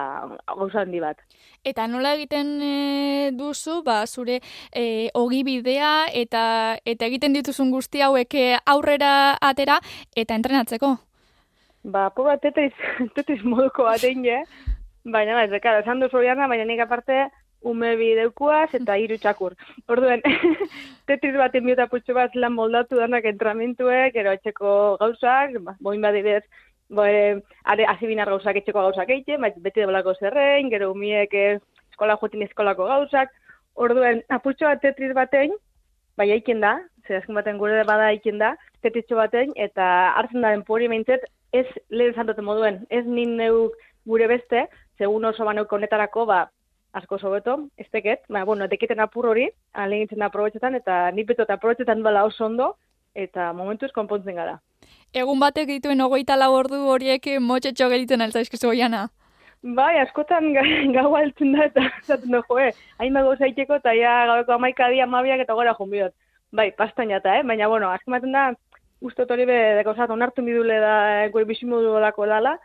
gauza 0.57 0.81
handi 0.81 1.01
bat. 1.03 1.21
Eta 1.65 1.87
nola 1.91 2.15
egiten 2.17 2.55
e, 2.65 2.75
duzu, 3.37 3.83
ba, 3.85 4.01
zure 4.07 4.39
e, 4.73 5.11
ogibidea 5.15 6.09
eta 6.13 6.45
eta 6.85 7.11
egiten 7.11 7.37
dituzun 7.37 7.71
guzti 7.75 8.01
hauek 8.05 8.35
e, 8.41 8.47
aurrera 8.65 9.37
atera 9.41 9.79
eta 10.17 10.41
entrenatzeko. 10.41 10.97
Ba, 11.85 12.09
po 12.17 12.25
bat 12.25 12.41
tetris, 12.41 12.73
tetris 13.17 13.45
moduko 13.45 13.85
bat 13.91 14.05
egin, 14.05 14.25
eh? 14.25 14.43
Baina, 15.05 15.37
bai, 15.37 15.49
zekara, 15.53 15.85
esan 15.85 16.01
duzu 16.01 16.17
horiana, 16.17 16.49
baina 16.49 16.65
nik 16.65 16.81
aparte, 16.81 17.27
ume 17.69 17.95
bideukuaz 18.01 18.71
eta 18.77 18.97
hiru 19.01 19.19
txakur. 19.21 19.53
Orduen, 19.93 20.25
tetris 21.09 21.37
bat 21.37 21.57
enbiota 21.61 21.91
putxo 21.93 22.17
bat 22.17 22.33
lan 22.41 22.57
moldatu 22.57 22.97
danak 22.97 23.29
entramentuek, 23.29 24.17
ero 24.17 24.33
etxeko 24.33 24.71
gauzak, 25.01 25.59
ba, 25.61 25.77
boin 25.85 26.01
badidez, 26.01 26.45
bo, 26.89 27.05
e, 27.05 27.41
are, 27.65 27.87
azibinar 27.95 28.29
gauzak 28.31 28.57
etxeko 28.61 28.83
gauzak 28.89 29.11
eitxe, 29.11 29.39
ba, 29.41 29.51
beti 29.57 29.83
debolako 29.83 30.15
zerrein, 30.21 30.71
gero 30.73 30.91
umiek 30.93 31.35
eh, 31.35 31.59
eskola 31.93 32.17
joetin 32.21 32.45
eskolako 32.47 32.89
gauzak, 32.91 33.33
orduen, 33.75 34.23
apurtxo 34.31 34.69
bat 34.71 34.83
tetris 34.83 35.15
batein, 35.17 35.55
bai 36.19 36.31
aiken 36.33 36.61
da, 36.63 36.77
ze 37.07 37.17
azken 37.19 37.35
baten 37.35 37.59
gure 37.59 37.83
bada 37.89 38.11
aiken 38.13 38.39
da, 38.39 38.55
tetritxo 38.83 39.17
batein, 39.19 39.53
eta 39.57 39.87
hartzen 40.19 40.45
da 40.45 40.53
denpori 40.55 40.89
behintzet, 40.89 41.27
ez 41.53 41.67
lehen 41.91 42.15
zantote 42.15 42.43
moduen, 42.43 42.83
ez 42.91 43.05
nin 43.07 43.37
neuk 43.39 43.79
gure 44.07 44.29
beste, 44.31 44.67
segun 44.99 45.25
oso 45.25 45.47
baneuk 45.47 45.73
honetarako, 45.73 46.27
ba, 46.31 46.45
asko 46.95 47.19
sobeto, 47.19 47.57
ez 47.79 47.89
teket, 47.91 48.23
ba, 48.31 48.45
bueno, 48.47 48.69
teketen 48.71 49.03
apur 49.03 49.27
hori, 49.33 49.49
alegintzen 49.73 50.23
da 50.23 50.31
aprobetxetan, 50.31 50.79
eta 50.79 51.11
nik 51.15 51.29
betot 51.33 51.51
aprobetxetan 51.51 52.03
bala 52.07 52.25
oso 52.29 52.47
ondo, 52.47 52.75
eta 53.15 53.53
momentuz 53.53 53.91
konpontzen 53.95 54.39
gara. 54.39 54.59
Egun 55.15 55.39
batek 55.39 55.69
dituen 55.71 56.01
hogeita 56.03 56.35
lau 56.37 56.51
ordu 56.59 56.81
horiek 56.91 57.27
eh, 57.31 57.39
motxetxo 57.39 57.87
gelitzen 57.93 58.25
altzaizkizu 58.25 58.73
oiana. 58.73 59.05
Bai, 59.77 59.93
askotan 60.03 60.51
ga- 60.57 60.65
gau 60.97 61.15
altzen 61.17 61.55
da, 61.55 61.69
eta 61.71 61.85
zaten 62.03 62.35
du, 62.35 62.41
joe, 62.49 62.67
hain 62.99 63.15
dago 63.17 63.37
zaiteko, 63.37 63.79
eta 63.81 63.95
ja 63.97 64.15
gabeko 64.31 64.57
amaika 64.59 64.91
dia 64.93 65.07
amabiak 65.07 65.45
eta 65.47 65.55
gora 65.55 65.77
junbiot. 65.79 66.13
Bai, 66.53 66.69
pastan 66.77 67.15
jata, 67.15 67.39
eh? 67.39 67.47
Baina, 67.47 67.71
bueno, 67.71 67.89
azken 67.95 68.17
baten 68.17 68.35
da, 68.35 68.45
ustot 69.07 69.31
hori 69.31 69.47
be, 69.47 69.59
zat, 69.97 70.11
onartu 70.11 70.43
midule 70.43 70.81
da, 70.83 70.95
eh, 71.23 71.31
gure 71.31 71.47
bizimodu 71.49 71.95
lako 72.03 72.27
dala, 72.27 72.59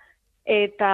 eta 0.45 0.91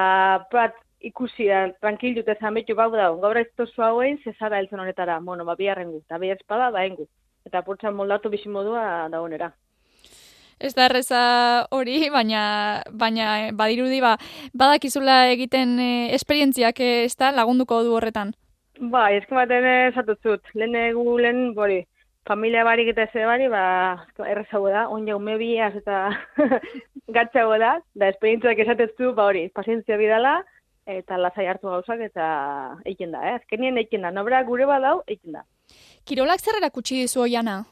bat 0.52 0.76
ikusi 1.00 1.48
da, 1.48 1.66
tranquil 1.82 2.16
dute 2.20 2.36
zametu 2.40 2.76
bau 2.76 2.92
da, 2.92 3.10
gaur 3.24 3.40
ez 3.40 3.48
tozu 3.56 3.82
hauen, 3.82 4.20
zezara 4.24 4.60
heltzen 4.60 4.80
honetara, 4.84 5.20
bueno, 5.24 5.46
ba, 5.46 5.56
biharrengu, 5.56 6.04
eta 6.04 6.20
bi 6.20 6.36
espada, 6.36 6.70
ba, 6.76 6.84
engu. 6.86 7.08
Eta 7.46 7.62
purtsan 7.64 7.96
moldatu 7.96 8.30
bizimodua 8.30 9.08
da 9.10 9.22
honera. 9.22 9.54
Ez 10.60 10.74
da 10.76 10.86
erreza 10.88 11.22
hori, 11.76 11.98
baina, 12.18 12.84
baina 12.92 13.32
eh, 13.48 13.52
badirudi 13.54 14.00
ba, 14.04 14.16
badakizula 14.54 15.26
egiten 15.34 15.78
e, 15.80 15.92
esperientziak 16.16 16.80
eh, 16.80 17.04
ez 17.06 17.16
da 17.20 17.32
lagunduko 17.36 17.82
du 17.84 17.96
horretan. 17.98 18.34
Ba, 18.80 19.10
ezken 19.16 19.40
baten 19.40 19.68
esatutzut, 19.90 20.50
lehen 20.54 20.76
egu 20.76 21.18
lehen, 21.20 21.54
bori, 21.56 21.84
familia 22.28 22.66
barik 22.68 22.90
eta 22.92 23.06
eze 23.08 23.24
bari, 23.28 23.48
ba, 23.52 23.64
errezago 24.28 24.72
da, 24.72 24.88
on 24.92 25.08
jau 25.08 25.20
mebiaz 25.20 25.74
eta 25.80 26.10
gatzago 27.18 27.60
da, 27.62 27.78
da 27.96 28.10
esperientziak 28.12 28.60
esatetzu, 28.66 29.14
ba 29.16 29.30
hori, 29.30 29.46
pazientzia 29.56 30.00
bidala, 30.02 30.40
eta 30.86 31.18
lasai 31.18 31.48
hartu 31.50 31.72
gauzak, 31.72 32.02
eta 32.10 32.26
eiken 32.86 33.16
da, 33.16 33.24
eh? 33.30 33.38
Azkenien 33.40 33.80
eiken 33.82 34.04
da, 34.06 34.12
nobra 34.14 34.44
gure 34.48 34.68
badau, 34.70 35.00
eiken 35.08 35.40
da. 35.40 35.46
Kirolak 36.06 36.44
zer 36.44 36.60
erakutsi 36.60 37.00
dizu 37.02 37.24
oiana? 37.26 37.64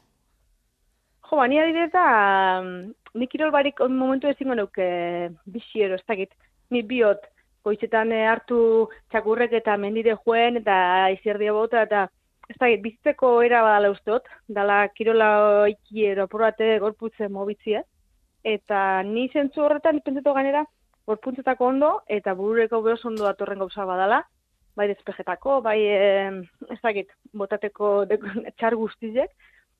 Jo, 1.28 1.38
ba, 1.40 1.46
ni 1.48 1.58
adibidez 1.58 1.90
da, 1.92 2.60
mm, 2.60 2.94
ni 3.20 3.26
kirol 3.32 3.52
barik 3.54 3.80
on 3.80 3.94
momentu 3.96 4.28
ezingo 4.28 4.54
nuke 4.58 4.86
biziero, 5.46 5.96
ez 5.96 6.04
dakit, 6.08 6.34
ni 6.70 6.82
biot, 6.82 7.22
goizetan 7.64 8.12
eh, 8.12 8.26
hartu 8.28 8.58
txakurrek 9.12 9.54
eta 9.60 9.78
mendire 9.80 10.18
joen, 10.26 10.60
eta 10.60 10.76
izerdia 11.14 11.54
bota, 11.56 11.86
eta 11.88 12.02
ez 12.50 12.58
dakit, 12.60 12.82
bizitzeko 12.84 13.30
era 13.46 13.62
badala 13.64 13.92
ustot, 13.94 14.28
dala 14.58 14.82
kirola 14.92 15.30
iki 15.72 16.04
ero 16.10 16.28
apurate 16.28 16.74
gorputze 16.82 17.30
mobitzie, 17.32 17.80
eta 18.44 18.78
ni 19.08 19.30
zentzu 19.32 19.64
horretan, 19.64 20.02
pentsatu 20.04 20.36
ganera, 20.36 20.66
gorpuntzetako 21.08 21.72
ondo, 21.72 21.90
eta 22.18 22.36
burureko 22.36 22.82
behos 22.84 23.04
ondo 23.08 23.24
datorren 23.24 23.64
gauza 23.64 23.88
badala, 23.88 24.20
bai 24.76 24.90
despejetako, 24.92 25.62
bai, 25.64 25.78
eh, 25.88 26.30
ez 26.68 26.80
dakit, 26.82 27.16
botateko 27.32 27.96
deko, 28.12 28.36
txar 28.58 28.76
guztizek, 28.76 29.32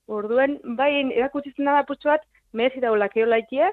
Orduen, 0.07 0.59
bai, 0.77 0.91
erakutsitzen 1.17 1.65
da 1.65 1.81
putxo 1.87 2.11
bat, 2.11 2.25
merezi 2.53 2.81
daula 2.83 3.07
kirola 3.09 3.39
ikie, 3.41 3.71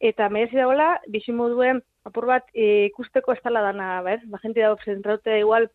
eta 0.00 0.28
merezi 0.28 0.60
daula, 0.60 0.98
bizimoduen 1.08 1.80
apur 2.04 2.26
bat 2.28 2.50
e, 2.52 2.86
ikusteko 2.90 3.32
ez 3.32 3.40
dala 3.44 3.62
dana, 3.64 3.88
bez? 4.04 4.20
Ba, 4.28 4.40
jente 4.42 4.60
dago 4.60 4.76
zentraute 4.84 5.38
igual 5.40 5.70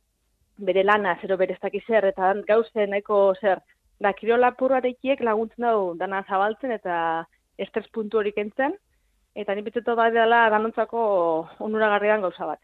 bere 0.70 0.84
lana, 0.84 1.16
zero 1.22 1.38
bere 1.42 1.56
ez 1.56 1.62
dakiz 1.64 1.84
zer, 1.88 2.06
eta 2.12 2.34
gauze 2.48 2.86
nahiko 2.88 3.34
zer. 3.42 3.64
Da, 4.00 4.14
kirola 4.14 4.54
apur 4.54 4.76
bat 4.78 4.86
ikiek 4.86 5.24
laguntzen 5.26 5.66
dago 5.66 5.94
dana 5.98 6.22
zabaltzen 6.28 6.72
eta 6.76 7.26
estres 7.58 7.90
puntu 7.96 8.22
hori 8.22 8.32
kentzen, 8.36 8.78
eta 9.36 9.56
ni 9.56 9.66
bitzeto 9.66 9.96
bat 9.96 10.14
dela 10.14 10.46
danontzako 10.54 11.02
onuragarrian 11.66 12.22
gauza 12.22 12.46
bat. 12.54 12.62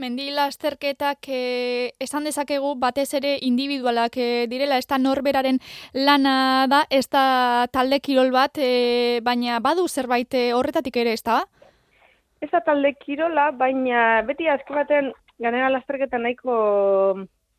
Mendi 0.00 0.30
lasterketak 0.32 1.26
eh, 1.28 1.92
esan 2.00 2.24
dezakegu 2.24 2.70
batez 2.80 3.10
ere 3.18 3.34
individualak 3.44 4.16
eh, 4.16 4.46
direla, 4.48 4.78
ez 4.80 4.86
da 4.88 4.96
norberaren 4.96 5.58
lana 5.92 6.64
da, 6.70 6.86
ez 6.88 7.04
da 7.12 7.66
talde 7.72 7.98
kirol 8.00 8.32
bat, 8.32 8.56
eh, 8.56 9.20
baina 9.22 9.60
badu 9.60 9.84
zerbait 9.88 10.32
horretatik 10.56 10.96
ere, 10.96 11.12
ez 11.12 11.22
da? 11.22 11.42
Ez 12.40 12.48
da 12.50 12.62
talde 12.64 12.94
kirola, 13.04 13.50
baina 13.52 14.22
beti 14.26 14.48
azken 14.48 14.80
baten 14.80 15.12
ganera 15.38 15.68
lasterketa 15.76 16.18
nahiko 16.18 16.56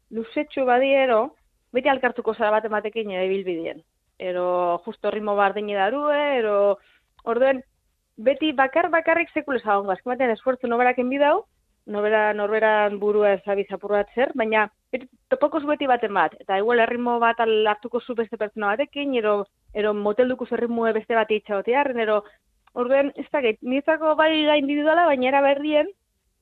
luzetxu 0.10 0.66
badiero, 0.66 1.36
beti 1.74 1.90
alkartuko 1.90 2.34
zara 2.34 2.58
bat 2.58 2.66
ematekin 2.66 3.14
ibilbideen. 3.14 3.86
Ero 4.18 4.82
justo 4.86 5.12
ritmo 5.12 5.38
bardine 5.38 5.78
darue, 5.78 6.18
ero 6.40 6.80
orduen 7.24 7.62
beti 8.18 8.52
bakar 8.54 8.90
bakarrik 8.90 9.30
sekule 9.34 9.62
zagongo. 9.62 9.94
Azken 9.94 10.16
baten 10.16 10.34
esfuerzo 10.34 10.68
noberaken 10.68 11.10
bidau, 11.10 11.44
nobera 11.86 12.34
norberan 12.34 13.00
burua 13.00 13.34
ezabiz 13.38 13.68
apurrat 13.72 14.10
zer, 14.16 14.32
baina 14.36 14.70
topoko 15.30 15.60
zu 15.60 15.68
beti 15.68 15.88
baten 15.88 16.14
bat. 16.14 16.36
Eta 16.40 16.58
igual 16.58 16.80
erritmo 16.80 17.20
bat 17.20 17.40
hartuko 17.40 18.00
zu 18.00 18.16
beste 18.16 18.38
pertsona 18.38 18.76
batekin, 18.76 19.16
ero, 19.16 19.46
ero 19.74 19.94
motelduko 19.94 20.46
zu 20.46 20.56
erritmo 20.56 20.92
beste 20.94 21.16
bat 21.16 21.32
itxagotearen, 21.32 22.00
ero 22.00 22.24
Orduen, 22.74 23.12
ez 23.22 23.28
dakit, 23.30 23.60
niretzako 23.62 24.16
bai 24.18 24.32
da 24.48 24.56
individuala, 24.58 25.06
baina 25.06 25.28
era 25.30 25.42
berrien, 25.46 25.92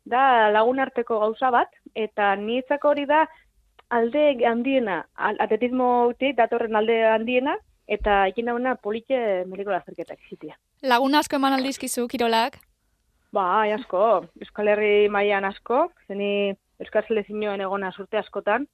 da 0.08 0.50
lagun 0.52 0.80
arteko 0.80 1.20
gauza 1.20 1.50
bat, 1.52 1.74
eta 1.94 2.30
niretzako 2.40 2.94
hori 2.94 3.04
da 3.10 3.26
alde 3.92 4.24
handiena, 4.48 5.02
atletismotik 5.18 6.38
datorren 6.38 6.80
alde 6.80 7.02
handiena, 7.10 7.58
eta 7.92 8.22
ekin 8.32 8.48
dauna 8.48 8.78
politxe 8.80 9.44
meriko 9.52 9.76
lazerketak 9.76 10.20
zitia. 10.30 10.56
Lagun 10.88 11.20
asko 11.20 11.36
eman 11.36 11.58
aldizkizu 11.58 12.08
kirolak? 12.08 12.62
Ba, 13.32 13.64
asko, 13.64 14.28
Euskal 14.44 14.68
Herri 14.74 15.08
mailan 15.08 15.46
asko, 15.48 15.86
zeni 16.12 16.52
Euskal 16.84 17.06
Selezioen 17.08 17.62
egona 17.64 17.92
surte 17.96 18.20
askotan, 18.20 18.66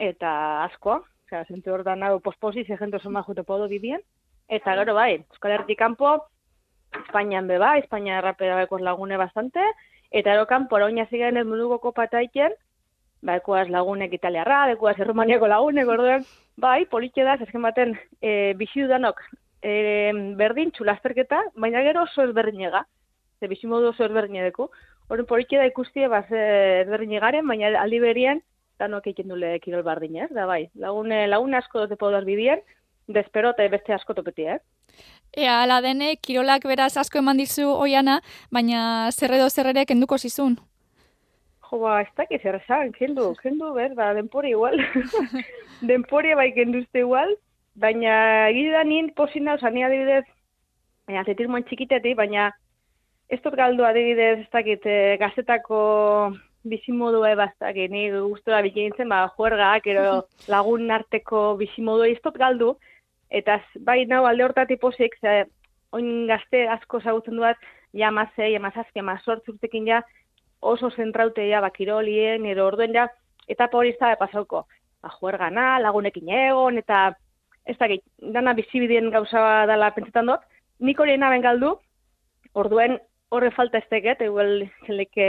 eta 0.00 0.30
asko, 0.62 0.94
osea, 1.26 1.42
zentu 1.52 1.74
hor 1.74 1.82
da 1.84 1.92
nago 2.00 2.22
posposi, 2.24 2.64
ze 2.64 2.78
jento 2.80 2.98
soma 2.98 3.20
jute 3.26 3.42
podo 3.44 3.66
bibien, 3.68 4.00
eta 4.48 4.72
gero 4.78 4.94
bai, 4.96 5.18
Euskal 5.34 5.52
Herri 5.52 5.76
kanpo, 5.76 6.14
Espainian 6.96 7.50
be 7.50 7.58
bai, 7.60 7.82
Espainia 7.82 8.16
errapera 8.22 8.64
lagune 8.80 9.18
bastante, 9.20 9.60
eta 10.10 10.32
ero 10.32 10.46
kanpo, 10.46 10.76
orain 10.76 11.04
zigen 11.10 11.36
el 11.36 11.44
munduko 11.44 11.78
kopataiken, 11.78 12.56
ba, 13.20 13.36
ekoaz 13.36 13.68
lagunek 13.68 14.14
italiarra, 14.14 14.62
ekoaz 14.72 14.96
erromaniako 14.98 15.46
lagunek, 15.46 15.88
orduan, 15.88 16.24
bai, 16.56 16.86
politxe 16.86 17.22
da, 17.22 17.36
zezken 17.36 17.60
baten, 17.68 17.92
e, 18.22 18.54
bizi 18.56 18.80
dudanok, 18.80 19.20
e, 19.60 19.76
berdin 20.40 20.72
txulazterketa, 20.72 21.42
baina 21.54 21.84
gero 21.84 22.06
oso 22.08 22.24
ezberdinega, 22.24 22.86
ze 23.40 23.48
bizimodu 23.48 23.90
oso 23.90 24.04
ezberdinedeko, 24.04 24.70
Horren 25.10 25.26
politxe 25.26 25.58
da 25.58 25.66
ikustie, 25.66 26.06
ba, 26.06 26.20
ze 26.28 26.40
ezberdin 26.84 27.18
garen, 27.18 27.46
baina 27.50 27.72
aldi 27.80 27.98
berien, 27.98 28.40
danok 28.78 29.08
egiten 29.10 29.32
dule 29.32 29.56
kirol 29.58 29.82
bardin, 29.82 30.20
ez? 30.22 30.28
Da, 30.30 30.44
bai, 30.46 30.68
lagune, 30.78 31.24
lagune 31.26 31.58
asko 31.58 31.82
dote 31.82 31.98
podaz 31.98 32.22
bidien, 32.28 32.62
despero 33.10 33.50
eta 33.50 33.66
beste 33.72 33.96
asko 33.96 34.14
topeti, 34.14 34.46
ez? 34.54 34.60
Ea, 35.34 35.56
ala 35.64 35.80
dene, 35.82 36.12
kirolak 36.22 36.68
beraz 36.70 36.92
asko 37.02 37.18
eman 37.18 37.42
dizu 37.42 37.66
oiana, 37.72 38.20
baina 38.54 39.10
zerredo 39.10 39.50
zerrere 39.50 39.84
kenduko 39.90 40.18
zizun. 40.18 40.56
Jo, 41.66 41.82
ba, 41.82 41.98
ez 42.04 42.10
dakiz, 42.22 42.40
errezan, 42.44 42.94
kendu, 42.94 43.32
kendu, 43.42 43.74
ber, 43.74 43.98
ba, 43.98 44.12
denpori 44.14 44.54
igual. 44.54 44.78
denpori 45.90 46.38
bai 46.38 46.52
kenduzte 46.54 47.02
igual, 47.02 47.34
baina 47.74 48.14
egida 48.54 48.86
nien 48.86 49.10
posina, 49.18 49.58
oza, 49.58 49.74
ni 49.74 49.82
adibidez, 49.82 50.24
e, 51.10 51.18
atletismoan 51.18 51.66
txikitetik, 51.66 52.14
baina 52.22 52.52
ez 53.30 53.38
dut 53.44 53.54
galdu 53.54 53.86
adibidez, 53.86 54.40
ez 54.42 54.50
dakit, 54.52 54.86
e, 54.86 55.16
gazetako 55.20 55.80
bizimodua 56.66 57.30
ebaztak, 57.32 57.76
ni 57.92 58.08
gustora 58.10 58.60
bikintzen, 58.66 59.08
ba, 59.08 59.22
juergak, 59.36 59.86
ero 59.86 60.24
lagun 60.52 60.90
arteko 60.90 61.54
bizimodua 61.60 62.10
ez 62.10 62.18
dut 62.24 62.36
galdu, 62.42 62.74
eta 63.30 63.60
bai 63.86 64.02
nau 64.10 64.24
alde 64.26 64.44
hortatik 64.44 64.80
posik, 64.82 65.14
ze, 65.22 65.44
oin 65.94 66.26
gazte 66.26 66.66
asko 66.74 67.00
zagutzen 67.00 67.38
duat, 67.38 67.56
ja 67.94 68.10
mazei, 68.10 68.54
amazazke, 68.56 69.02
urtekin 69.02 69.86
ja, 69.86 70.02
oso 70.60 70.90
zentraute 70.90 71.46
ja, 71.48 71.60
bakirolien, 71.60 72.44
ero 72.46 72.66
orduen 72.66 72.92
ja, 72.92 73.08
eta 73.48 73.68
hori 73.72 73.94
zabe 73.98 74.16
pasauko. 74.18 74.66
Ba, 75.00 75.08
juergana, 75.20 75.78
lagunekin 75.80 76.28
egon, 76.28 76.78
eta 76.78 77.14
ez 77.64 77.76
dakit, 77.78 78.02
dana 78.18 78.52
bizibidien 78.52 79.10
gauza 79.10 79.66
dela 79.70 79.92
pentsetan 79.94 80.26
dut, 80.26 80.42
nik 80.80 80.98
hori 81.00 81.16
naben 81.16 81.46
galdu, 81.46 81.76
orduen 82.52 82.98
horre 83.30 83.50
falta 83.54 83.78
ez 83.78 83.88
teget, 83.90 84.22
eguel 84.26 84.66
zeleke 84.86 85.28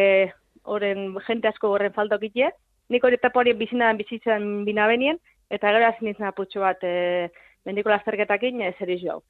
horren 0.63 1.12
jente 1.27 1.50
asko 1.50 1.72
horren 1.74 1.93
falta 1.93 2.17
okitie. 2.17 2.50
Nik 2.91 3.05
hori 3.05 3.17
etapa 3.20 3.39
hori 3.41 3.53
bizina 3.58 3.91
bizitzen 3.98 4.65
bina 4.67 4.88
benien, 4.89 5.20
eta 5.50 5.72
gero 5.72 5.88
hasi 5.88 6.05
nintzen 6.05 6.27
aputxo 6.27 6.63
bat 6.63 6.84
e, 6.84 7.29
mendiko 7.65 7.93
lasterketakin 7.93 8.62
e, 8.65 8.74
zer 8.79 8.91
izo 8.98 9.15
hau. 9.15 9.22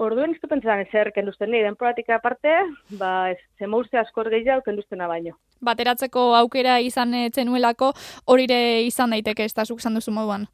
Orduen 0.00 0.36
iztu 0.36 0.46
pentsan 0.48 0.84
ezer 0.84 1.10
kenduzten 1.12 1.50
nahi, 1.50 1.64
denporatika 1.66 2.20
aparte, 2.20 2.52
ba, 3.00 3.32
ez, 3.32 3.40
zemurze 3.58 3.98
askor 3.98 4.30
gehiago 4.30 4.62
kenduztena 4.68 5.08
baino. 5.10 5.34
Bateratzeko 5.66 6.30
aukera 6.38 6.78
izan 6.80 7.16
etzenuelako, 7.24 7.90
horire 8.30 8.60
izan 8.86 9.10
daiteke 9.16 9.44
ez 9.44 9.54
da 9.56 9.66
zuk 9.66 9.82
duzu 9.82 10.14
moduan. 10.14 10.46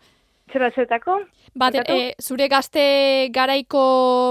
Zera 0.53 0.71
zetako? 0.71 1.19
Bat, 1.59 1.81
e, 1.91 2.15
zure 2.23 2.47
gazte 2.49 2.83
garaiko, 3.35 3.83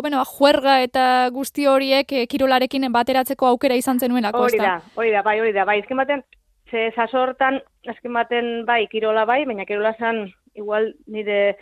bueno, 0.05 0.23
juerga 0.29 0.77
eta 0.85 1.05
guzti 1.35 1.65
horiek 1.67 2.11
e, 2.13 2.23
kirolarekin 2.31 2.87
bateratzeko 2.93 3.49
aukera 3.49 3.75
izan 3.75 3.99
zenuelako, 3.99 4.45
ez 4.47 4.55
da? 4.55 4.57
Hori 4.57 4.65
da, 4.65 4.75
hori 5.01 5.13
da, 5.15 5.23
bai, 5.25 5.35
hori 5.41 5.53
da, 5.53 5.65
bai, 5.67 5.79
ezken 5.81 5.99
baten, 5.99 6.23
ze 6.71 6.87
zasortan, 6.95 7.59
ezken 7.83 8.15
baten, 8.15 8.49
bai, 8.65 8.85
kirola 8.91 9.25
bai, 9.27 9.43
baina 9.49 9.67
kirola 9.67 9.95
zan, 9.99 10.23
igual, 10.55 10.93
nire, 11.11 11.57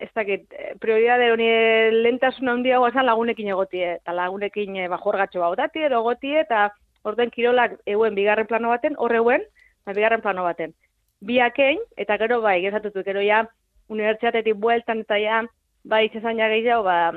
ez 0.00 0.08
dakit, 0.16 0.46
eh, 0.56 0.72
prioridade 0.80 1.28
hori 1.34 1.50
lentasuna 2.00 2.56
handia 2.56 2.80
guazan 2.80 3.06
lagunekin 3.06 3.52
egotie, 3.52 3.96
eta 4.00 4.16
lagunekin 4.16 4.80
e, 4.80 4.88
ba, 4.88 4.98
juergatxo 5.02 5.44
bautati, 5.44 5.84
ero 5.90 6.00
egotie, 6.00 6.40
eta 6.46 6.70
orden 7.04 7.30
kirolak 7.34 7.76
euen 7.84 8.16
bigarren 8.16 8.48
plano 8.48 8.72
baten, 8.72 8.96
horreuen, 8.96 9.44
ba, 9.84 9.92
bigarren 9.92 10.24
plano 10.24 10.48
baten. 10.48 10.72
Biakein, 11.20 11.82
eta 12.00 12.16
gero 12.16 12.40
bai, 12.40 12.62
gezatutu, 12.64 13.04
gero 13.04 13.20
ja, 13.20 13.44
unibertsitatetik 13.90 14.56
bueltan 14.62 15.04
eta 15.04 15.18
ja, 15.20 15.42
bai, 15.84 16.08
ja 16.14 16.20
gehiago, 16.22 16.82
ba, 16.86 17.12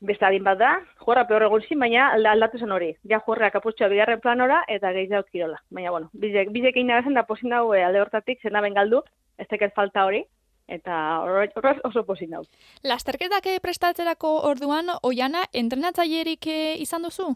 beste 0.00 0.24
adin 0.24 0.44
bat 0.46 0.58
da, 0.58 0.70
jorra 1.04 1.24
peor 1.26 1.44
egun 1.48 1.62
zin, 1.66 1.78
baina 1.82 2.08
aldatu 2.14 2.58
zen 2.58 2.72
hori. 2.72 2.92
Ja 3.10 3.20
jorra 3.26 3.50
kaputxoa 3.50 3.88
bigarren 3.92 4.20
planora 4.20 4.62
eta 4.68 4.92
gehiago 4.92 5.26
kirola. 5.32 5.58
Baina, 5.70 5.90
bueno, 5.90 6.10
bizek, 6.12 6.52
bizek 6.54 6.76
egin 6.76 7.14
da 7.14 7.22
posin 7.26 7.50
dago 7.50 7.74
e, 7.74 7.82
alde 7.84 8.00
hortatik, 8.00 8.40
zena 8.42 8.62
galdu, 8.68 9.02
ez 9.38 9.46
teket 9.48 9.74
falta 9.74 10.04
hori, 10.04 10.24
eta 10.68 10.94
horrez 11.24 11.80
oso 11.84 12.04
posin 12.04 12.30
dago. 12.30 12.44
Lasterketak 12.84 13.48
prestatzerako 13.62 14.40
orduan, 14.50 14.92
oiana, 15.02 15.44
entrenatzaierik 15.52 16.46
eh, 16.46 16.76
izan 16.78 17.02
duzu? 17.02 17.34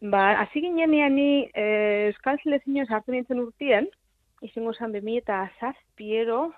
Ba, 0.00 0.38
hasi 0.42 0.62
ginen 0.62 0.94
ni 1.14 1.48
eh, 1.54 2.06
Euskal 2.06 2.38
Selezioa 2.42 2.86
sartu 2.86 3.12
nintzen 3.12 3.40
urtien, 3.42 3.88
izango 4.42 4.72
zan 4.72 4.92
2000 4.94 5.18
eta 5.18 5.50
zazpiero, 5.58 6.52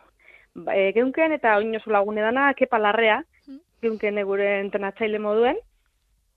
e, 0.74 0.92
geunken 0.92 1.32
eta 1.32 1.56
oin 1.58 1.74
oso 1.76 1.90
lagune 1.90 2.22
dana, 2.22 2.52
kepa 2.54 2.78
larrea, 2.78 3.20
mm. 3.46 3.58
geunken 3.82 4.18
egure 4.18 4.48
entrenatzaile 4.60 5.18
moduen, 5.18 5.58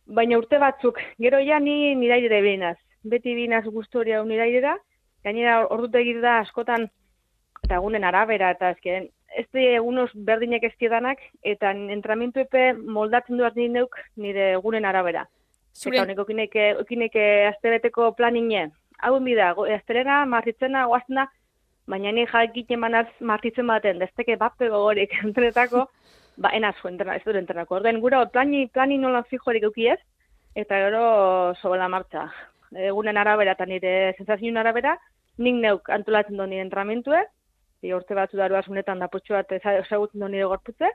baina 0.05 0.37
urte 0.37 0.59
batzuk, 0.59 0.99
gero 1.19 1.39
ja 1.39 1.59
ni 1.59 1.95
niraire 1.95 2.41
binaz, 2.41 2.77
beti 3.03 3.35
hori 3.93 4.13
hau 4.13 4.25
nirairera, 4.25 4.77
gainera 5.23 5.65
ordute 5.67 6.03
da 6.21 6.39
askotan, 6.39 6.89
eta 7.63 7.75
egunen 7.75 8.03
arabera, 8.03 8.51
eta 8.51 8.71
ezken, 8.71 9.09
ez 9.35 9.47
da 9.53 9.59
egunos 9.59 10.11
berdinek 10.13 10.63
ez 10.63 10.89
danak, 10.89 11.19
eta 11.41 11.71
entramentu 11.71 12.39
epe 12.39 12.73
moldatzen 12.73 13.37
duaz 13.37 13.55
nire 13.55 13.71
neuk 13.73 13.97
nire 14.15 14.51
egunen 14.53 14.85
arabera. 14.85 15.27
Zure... 15.73 15.97
Eta 15.97 16.03
honek 16.03 16.19
okineke, 16.19 16.75
okineke 16.79 17.47
aztereteko 17.47 18.11
planine, 18.13 18.69
hau 18.99 19.19
bida, 19.19 19.53
azterena, 19.77 20.25
marritzena, 20.25 20.85
guaztena, 20.85 21.27
baina 21.87 22.11
ni 22.11 22.25
jakit 22.25 22.71
emanaz 22.71 23.07
martitzen 23.19 23.67
baten, 23.67 23.99
desteke 23.99 24.37
bape 24.39 24.69
gogorik 24.69 25.13
entrenetako, 25.23 25.87
ba, 26.37 26.51
enaz 26.57 26.75
entrena, 26.89 27.17
ez 27.17 27.23
dut 27.25 27.37
entrenako. 27.39 27.79
Orden, 27.81 27.99
gura, 28.01 28.23
plani, 28.31 28.67
plani 28.73 28.97
nola 28.97 29.23
fijorik 29.29 29.63
eukiez, 29.69 29.99
eta 30.55 30.79
gero 30.85 31.05
sobela 31.61 31.89
martxa. 31.89 32.27
Egunen 32.73 33.17
arabera 33.17 33.53
eta 33.53 33.65
nire 33.69 34.13
sensazioen 34.17 34.57
arabera, 34.57 34.97
nik 35.37 35.59
neuk 35.61 35.89
antolatzen 35.93 36.37
duen 36.37 36.53
nire 36.53 36.65
entramentue, 36.65 37.21
urte 37.93 38.15
batzu 38.15 38.39
daru 38.39 38.55
asunetan 38.55 39.01
da 39.03 39.09
potxo 39.11 39.35
bat 39.35 39.51
ezagutzen 39.51 40.21
duen 40.21 40.31
nire 40.31 40.47
gorputze, 40.47 40.89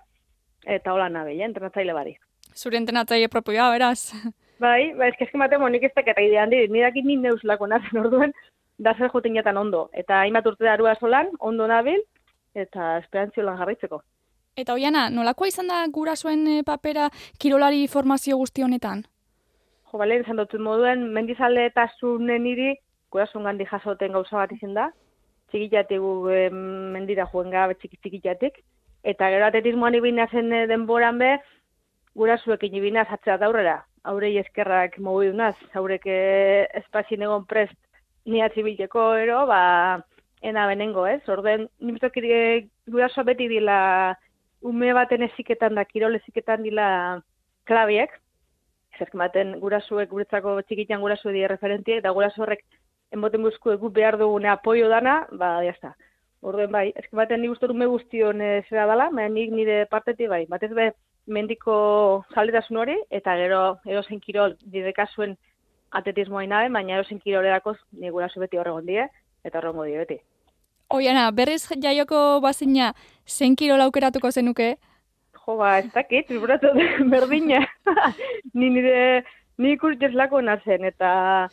eta 0.67 0.95
hola 0.95 1.09
nabe, 1.13 1.37
ja, 1.37 1.47
entrenatzaile 1.47 1.95
bari. 1.95 2.17
Zure 2.57 2.79
entrenatzaile 2.81 3.29
propioa, 3.31 3.69
beraz? 3.75 4.15
Bai, 4.63 4.95
ba, 4.99 5.07
eskazki 5.13 5.39
mate 5.39 5.59
monik 5.61 5.85
ez 5.87 5.93
teketa 5.95 6.25
idean 6.25 6.51
di, 6.51 6.65
nirakit 6.73 7.07
nik 7.07 7.21
neus 7.23 7.45
lako 7.47 7.69
nazen 7.71 8.01
orduan, 8.01 8.33
da 8.79 8.95
zer 8.95 9.11
joten 9.13 9.35
jatan 9.37 9.57
ondo. 9.57 9.89
Eta 9.93 10.23
hainbat 10.23 10.47
urte 10.47 10.65
darua 10.65 10.95
solan, 10.95 11.31
ondo 11.39 11.67
nabil, 11.67 12.01
eta 12.55 12.97
esperantzio 13.03 13.45
lan 13.45 13.59
jarraitzeko. 13.59 14.01
Eta 14.59 14.75
hoiana, 14.75 15.09
nolakoa 15.11 15.51
izan 15.51 15.69
da 15.71 15.85
gura 15.95 16.17
zuen 16.17 16.47
eh, 16.51 16.63
papera 16.67 17.09
kirolari 17.39 17.87
formazio 17.89 18.39
guzti 18.41 18.65
honetan? 18.67 19.05
Jo, 19.91 19.99
bale, 20.01 20.19
izan 20.21 20.41
dut 20.41 20.55
moduen, 20.63 21.05
mendizale 21.15 21.67
eta 21.71 21.87
zunen 22.01 22.47
iri, 22.47 22.73
gura 23.13 23.27
zuen 23.27 23.47
gandi 23.47 23.67
jasoten 23.69 24.13
gauza 24.13 24.41
bat 24.41 24.53
izan 24.53 24.75
da, 24.75 24.89
txikitatik 25.51 26.03
gu 26.03 26.11
e, 26.29 26.41
mendira 26.51 27.25
juen 27.31 27.55
gabe 27.55 27.79
txiki 27.79 27.97
txikitatik, 28.03 28.59
eta 29.13 29.31
gero 29.33 29.47
atletismoan 29.47 29.97
ibina 29.97 30.27
zen 30.29 30.53
eh, 30.53 30.67
denboran 30.69 31.23
be, 31.23 31.37
gura 32.19 32.37
zuekin 32.43 32.75
ibina 32.75 33.07
zatzea 33.09 33.39
daurrera, 33.41 33.79
aurrei 34.05 34.35
eskerrak 34.43 34.99
mogu 34.99 35.31
dunaz, 35.31 35.55
aurreke 35.79 36.19
espazien 36.83 37.23
egon 37.25 37.47
prest 37.49 37.79
ni 38.29 38.43
atzibileko 38.45 39.15
ero, 39.17 39.43
ba, 39.49 40.05
ena 40.45 40.67
benengo, 40.69 41.07
ez? 41.09 41.23
Orden, 41.29 41.67
nimizok 41.81 42.19
guraso 42.93 43.25
beti 43.25 43.49
dila 43.49 43.79
ume 44.61 44.93
baten 44.93 45.25
eziketan 45.27 45.79
da, 45.79 45.85
kirol 45.85 46.19
eziketan 46.19 46.63
dila 46.63 46.89
klabiek, 47.69 48.13
zerk 48.99 49.15
baten 49.15 49.57
gurasuek 49.63 50.11
guretzako 50.11 50.61
txikitan 50.69 51.01
gurasu 51.01 51.33
di 51.33 51.47
referentie, 51.47 51.99
eta 52.03 52.13
gurasu 52.13 52.43
horrek 52.43 52.65
enboten 53.15 53.43
buzku 53.43 53.73
egu 53.73 53.91
behar 53.91 54.19
dugune 54.21 54.51
apoio 54.53 54.89
dana, 54.93 55.23
ba, 55.33 55.59
jazta. 55.65 55.95
Orden, 56.43 56.71
bai, 56.71 56.89
ezk 57.01 57.15
baten 57.19 57.41
ni 57.43 57.49
guztor 57.51 57.73
ume 57.75 57.89
guztion 57.91 58.43
zera 58.69 58.87
dala, 58.87 59.09
baina 59.11 59.33
nik 59.33 59.55
nire 59.55 59.85
parteti 59.91 60.29
bai, 60.31 60.45
batez 60.51 60.71
be, 60.77 60.91
mendiko 61.27 62.25
zaldetasun 62.35 62.79
hori, 62.81 62.97
eta 63.11 63.35
gero, 63.37 63.63
ero 63.87 64.03
zen 64.05 64.21
kirol, 64.21 64.55
didekazuen 64.75 65.37
atletismoa 65.91 66.45
inabe, 66.45 66.69
baina 66.73 66.97
erosin 66.97 67.21
kirolerako 67.21 67.75
nigura 67.93 68.29
beti 68.37 68.59
horregon 68.59 68.87
die, 68.87 69.07
eta 69.45 69.59
horrengo 69.59 69.85
die 69.85 69.99
beti. 69.99 70.21
Oiana, 70.91 71.31
berriz 71.31 71.69
jaioko 71.69 72.41
bazina, 72.41 72.93
zen 73.27 73.57
kiro 73.57 73.77
laukeratuko 73.77 74.31
zenuke? 74.31 74.77
Jo, 75.37 75.57
ba, 75.57 75.79
ez 75.79 75.91
dakit, 75.93 76.29
vibratu 76.29 76.69
berdina. 77.13 77.61
ni 78.55 78.71
nire, 78.71 79.25
ni 79.59 79.73
ikus 79.73 79.97
lako 80.13 80.41
nazen, 80.41 80.85
eta 80.85 81.49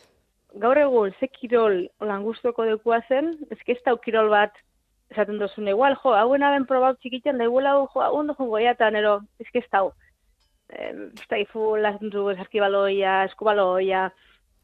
gaur 0.54 0.78
egun 0.78 1.12
ze 1.20 1.28
kirol 1.28 1.88
lan 2.00 2.22
guztoko 2.22 2.64
dekua 2.64 3.00
zen, 3.08 3.36
ez 3.50 3.78
da 3.84 3.96
kirol 3.96 4.30
bat 4.30 4.52
esaten 5.10 5.38
dozun 5.38 5.68
igual, 5.68 5.94
jo, 6.02 6.14
hauen 6.14 6.42
aben 6.42 6.66
probau 6.66 6.94
txikitzen, 6.94 7.38
da 7.38 7.44
igual 7.44 7.66
hau, 7.66 7.86
jo, 7.92 8.00
hau 8.00 8.16
ondo 8.16 8.34
jongo 8.38 8.58
jatan, 8.58 8.96
ero, 8.96 9.20
ez. 9.38 9.46
Ez 9.52 9.64
da 9.70 9.84
ifu, 11.40 11.76
lasen 11.76 12.10
du, 12.10 12.28
esarkibaloia, 12.30 13.24
eskubaloia, 13.24 14.10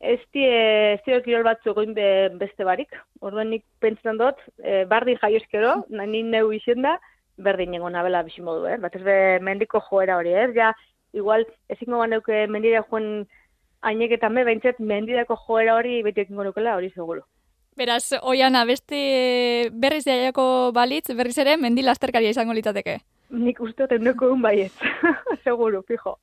ez 0.01 0.21
di, 0.35 0.45
ez 0.45 1.01
di 1.07 1.21
kirol 1.23 1.45
bat 1.47 1.63
zugoin 1.63 1.95
be, 1.95 2.29
beste 2.39 2.65
barik. 2.65 2.95
Orduan 3.21 3.51
nik 3.51 3.65
pentsan 3.81 4.19
dut, 4.19 4.39
e, 4.63 4.85
bardin 4.85 5.19
jaiozkero, 5.23 5.85
nahi 5.91 6.23
neu 6.23 6.53
izen 6.53 6.83
da, 6.83 6.99
berdin 7.39 7.71
nengo 7.71 7.91
nabela 7.91 8.23
bizimodu, 8.27 8.67
eh? 8.67 8.79
Bat 8.83 8.97
ez 8.97 9.03
be, 9.03 9.19
mendiko 9.41 9.81
joera 9.91 10.19
hori, 10.19 10.35
eh? 10.35 10.49
Ja, 10.57 10.73
igual, 11.13 11.47
ezin 11.69 11.93
goba 11.93 12.09
neuke 12.11 12.47
mendire 12.49 12.83
joen 12.91 13.27
hainek 13.83 14.17
eta 14.19 14.29
me, 14.29 14.45
behintzat, 14.45 14.81
mendirako 14.81 15.37
joera 15.47 15.77
hori 15.79 16.03
beti 16.03 16.27
ekin 16.27 16.37
nukela 16.37 16.77
hori 16.77 16.91
seguro. 16.95 17.25
Beraz, 17.77 18.13
oiana, 18.21 18.67
beste 18.69 19.71
berriz 19.73 20.05
jaiako 20.05 20.73
balitz, 20.77 21.09
berriz 21.17 21.39
ere, 21.39 21.57
mendi 21.57 21.83
lasterkaria 21.83 22.35
izango 22.35 22.53
litzateke. 22.53 22.99
Nik 23.33 23.61
uste 23.65 23.87
dut 23.87 23.97
eguneko 23.97 24.29
egun 24.29 24.43
baiet, 24.45 24.87
seguro, 25.45 25.83
fijo. 25.89 26.19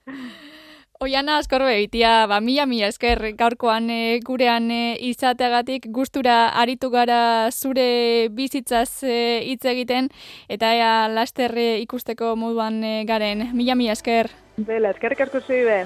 Oiana 0.99 1.37
askorbe 1.39 1.71
egitea, 1.77 2.25
ba, 2.27 2.41
mila 2.43 2.65
mila 2.67 2.89
esker 2.91 3.21
gaurkoan 3.39 3.85
e, 3.89 4.19
gurean 4.19 4.65
e, 4.67 4.97
izateagatik 5.07 5.85
gustura 5.95 6.49
aritu 6.59 6.89
gara 6.91 7.47
zure 7.55 8.27
bizitzaz 8.35 9.05
e, 9.07 9.39
hitz 9.47 9.63
egiten 9.71 10.09
eta 10.51 10.73
ea 10.75 11.07
laster 11.07 11.55
e, 11.55 11.69
ikusteko 11.85 12.33
moduan 12.35 12.83
e, 12.83 13.05
garen. 13.07 13.47
Mila 13.55 13.77
mila 13.79 13.95
esker. 13.95 14.27
Bela, 14.57 14.91
esker 14.91 15.15
kartu 15.15 15.39
be. 15.47 15.85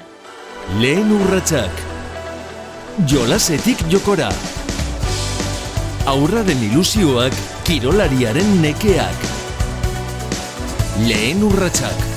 Lehen 0.81 1.13
urratsak. 1.13 1.85
Jolasetik 3.05 3.85
jokora. 3.93 4.31
Aurraren 6.09 6.65
ilusioak 6.71 7.37
kirolariaren 7.69 8.61
nekeak. 8.65 9.32
Lehen 10.99 11.41
urratsak. 11.41 12.12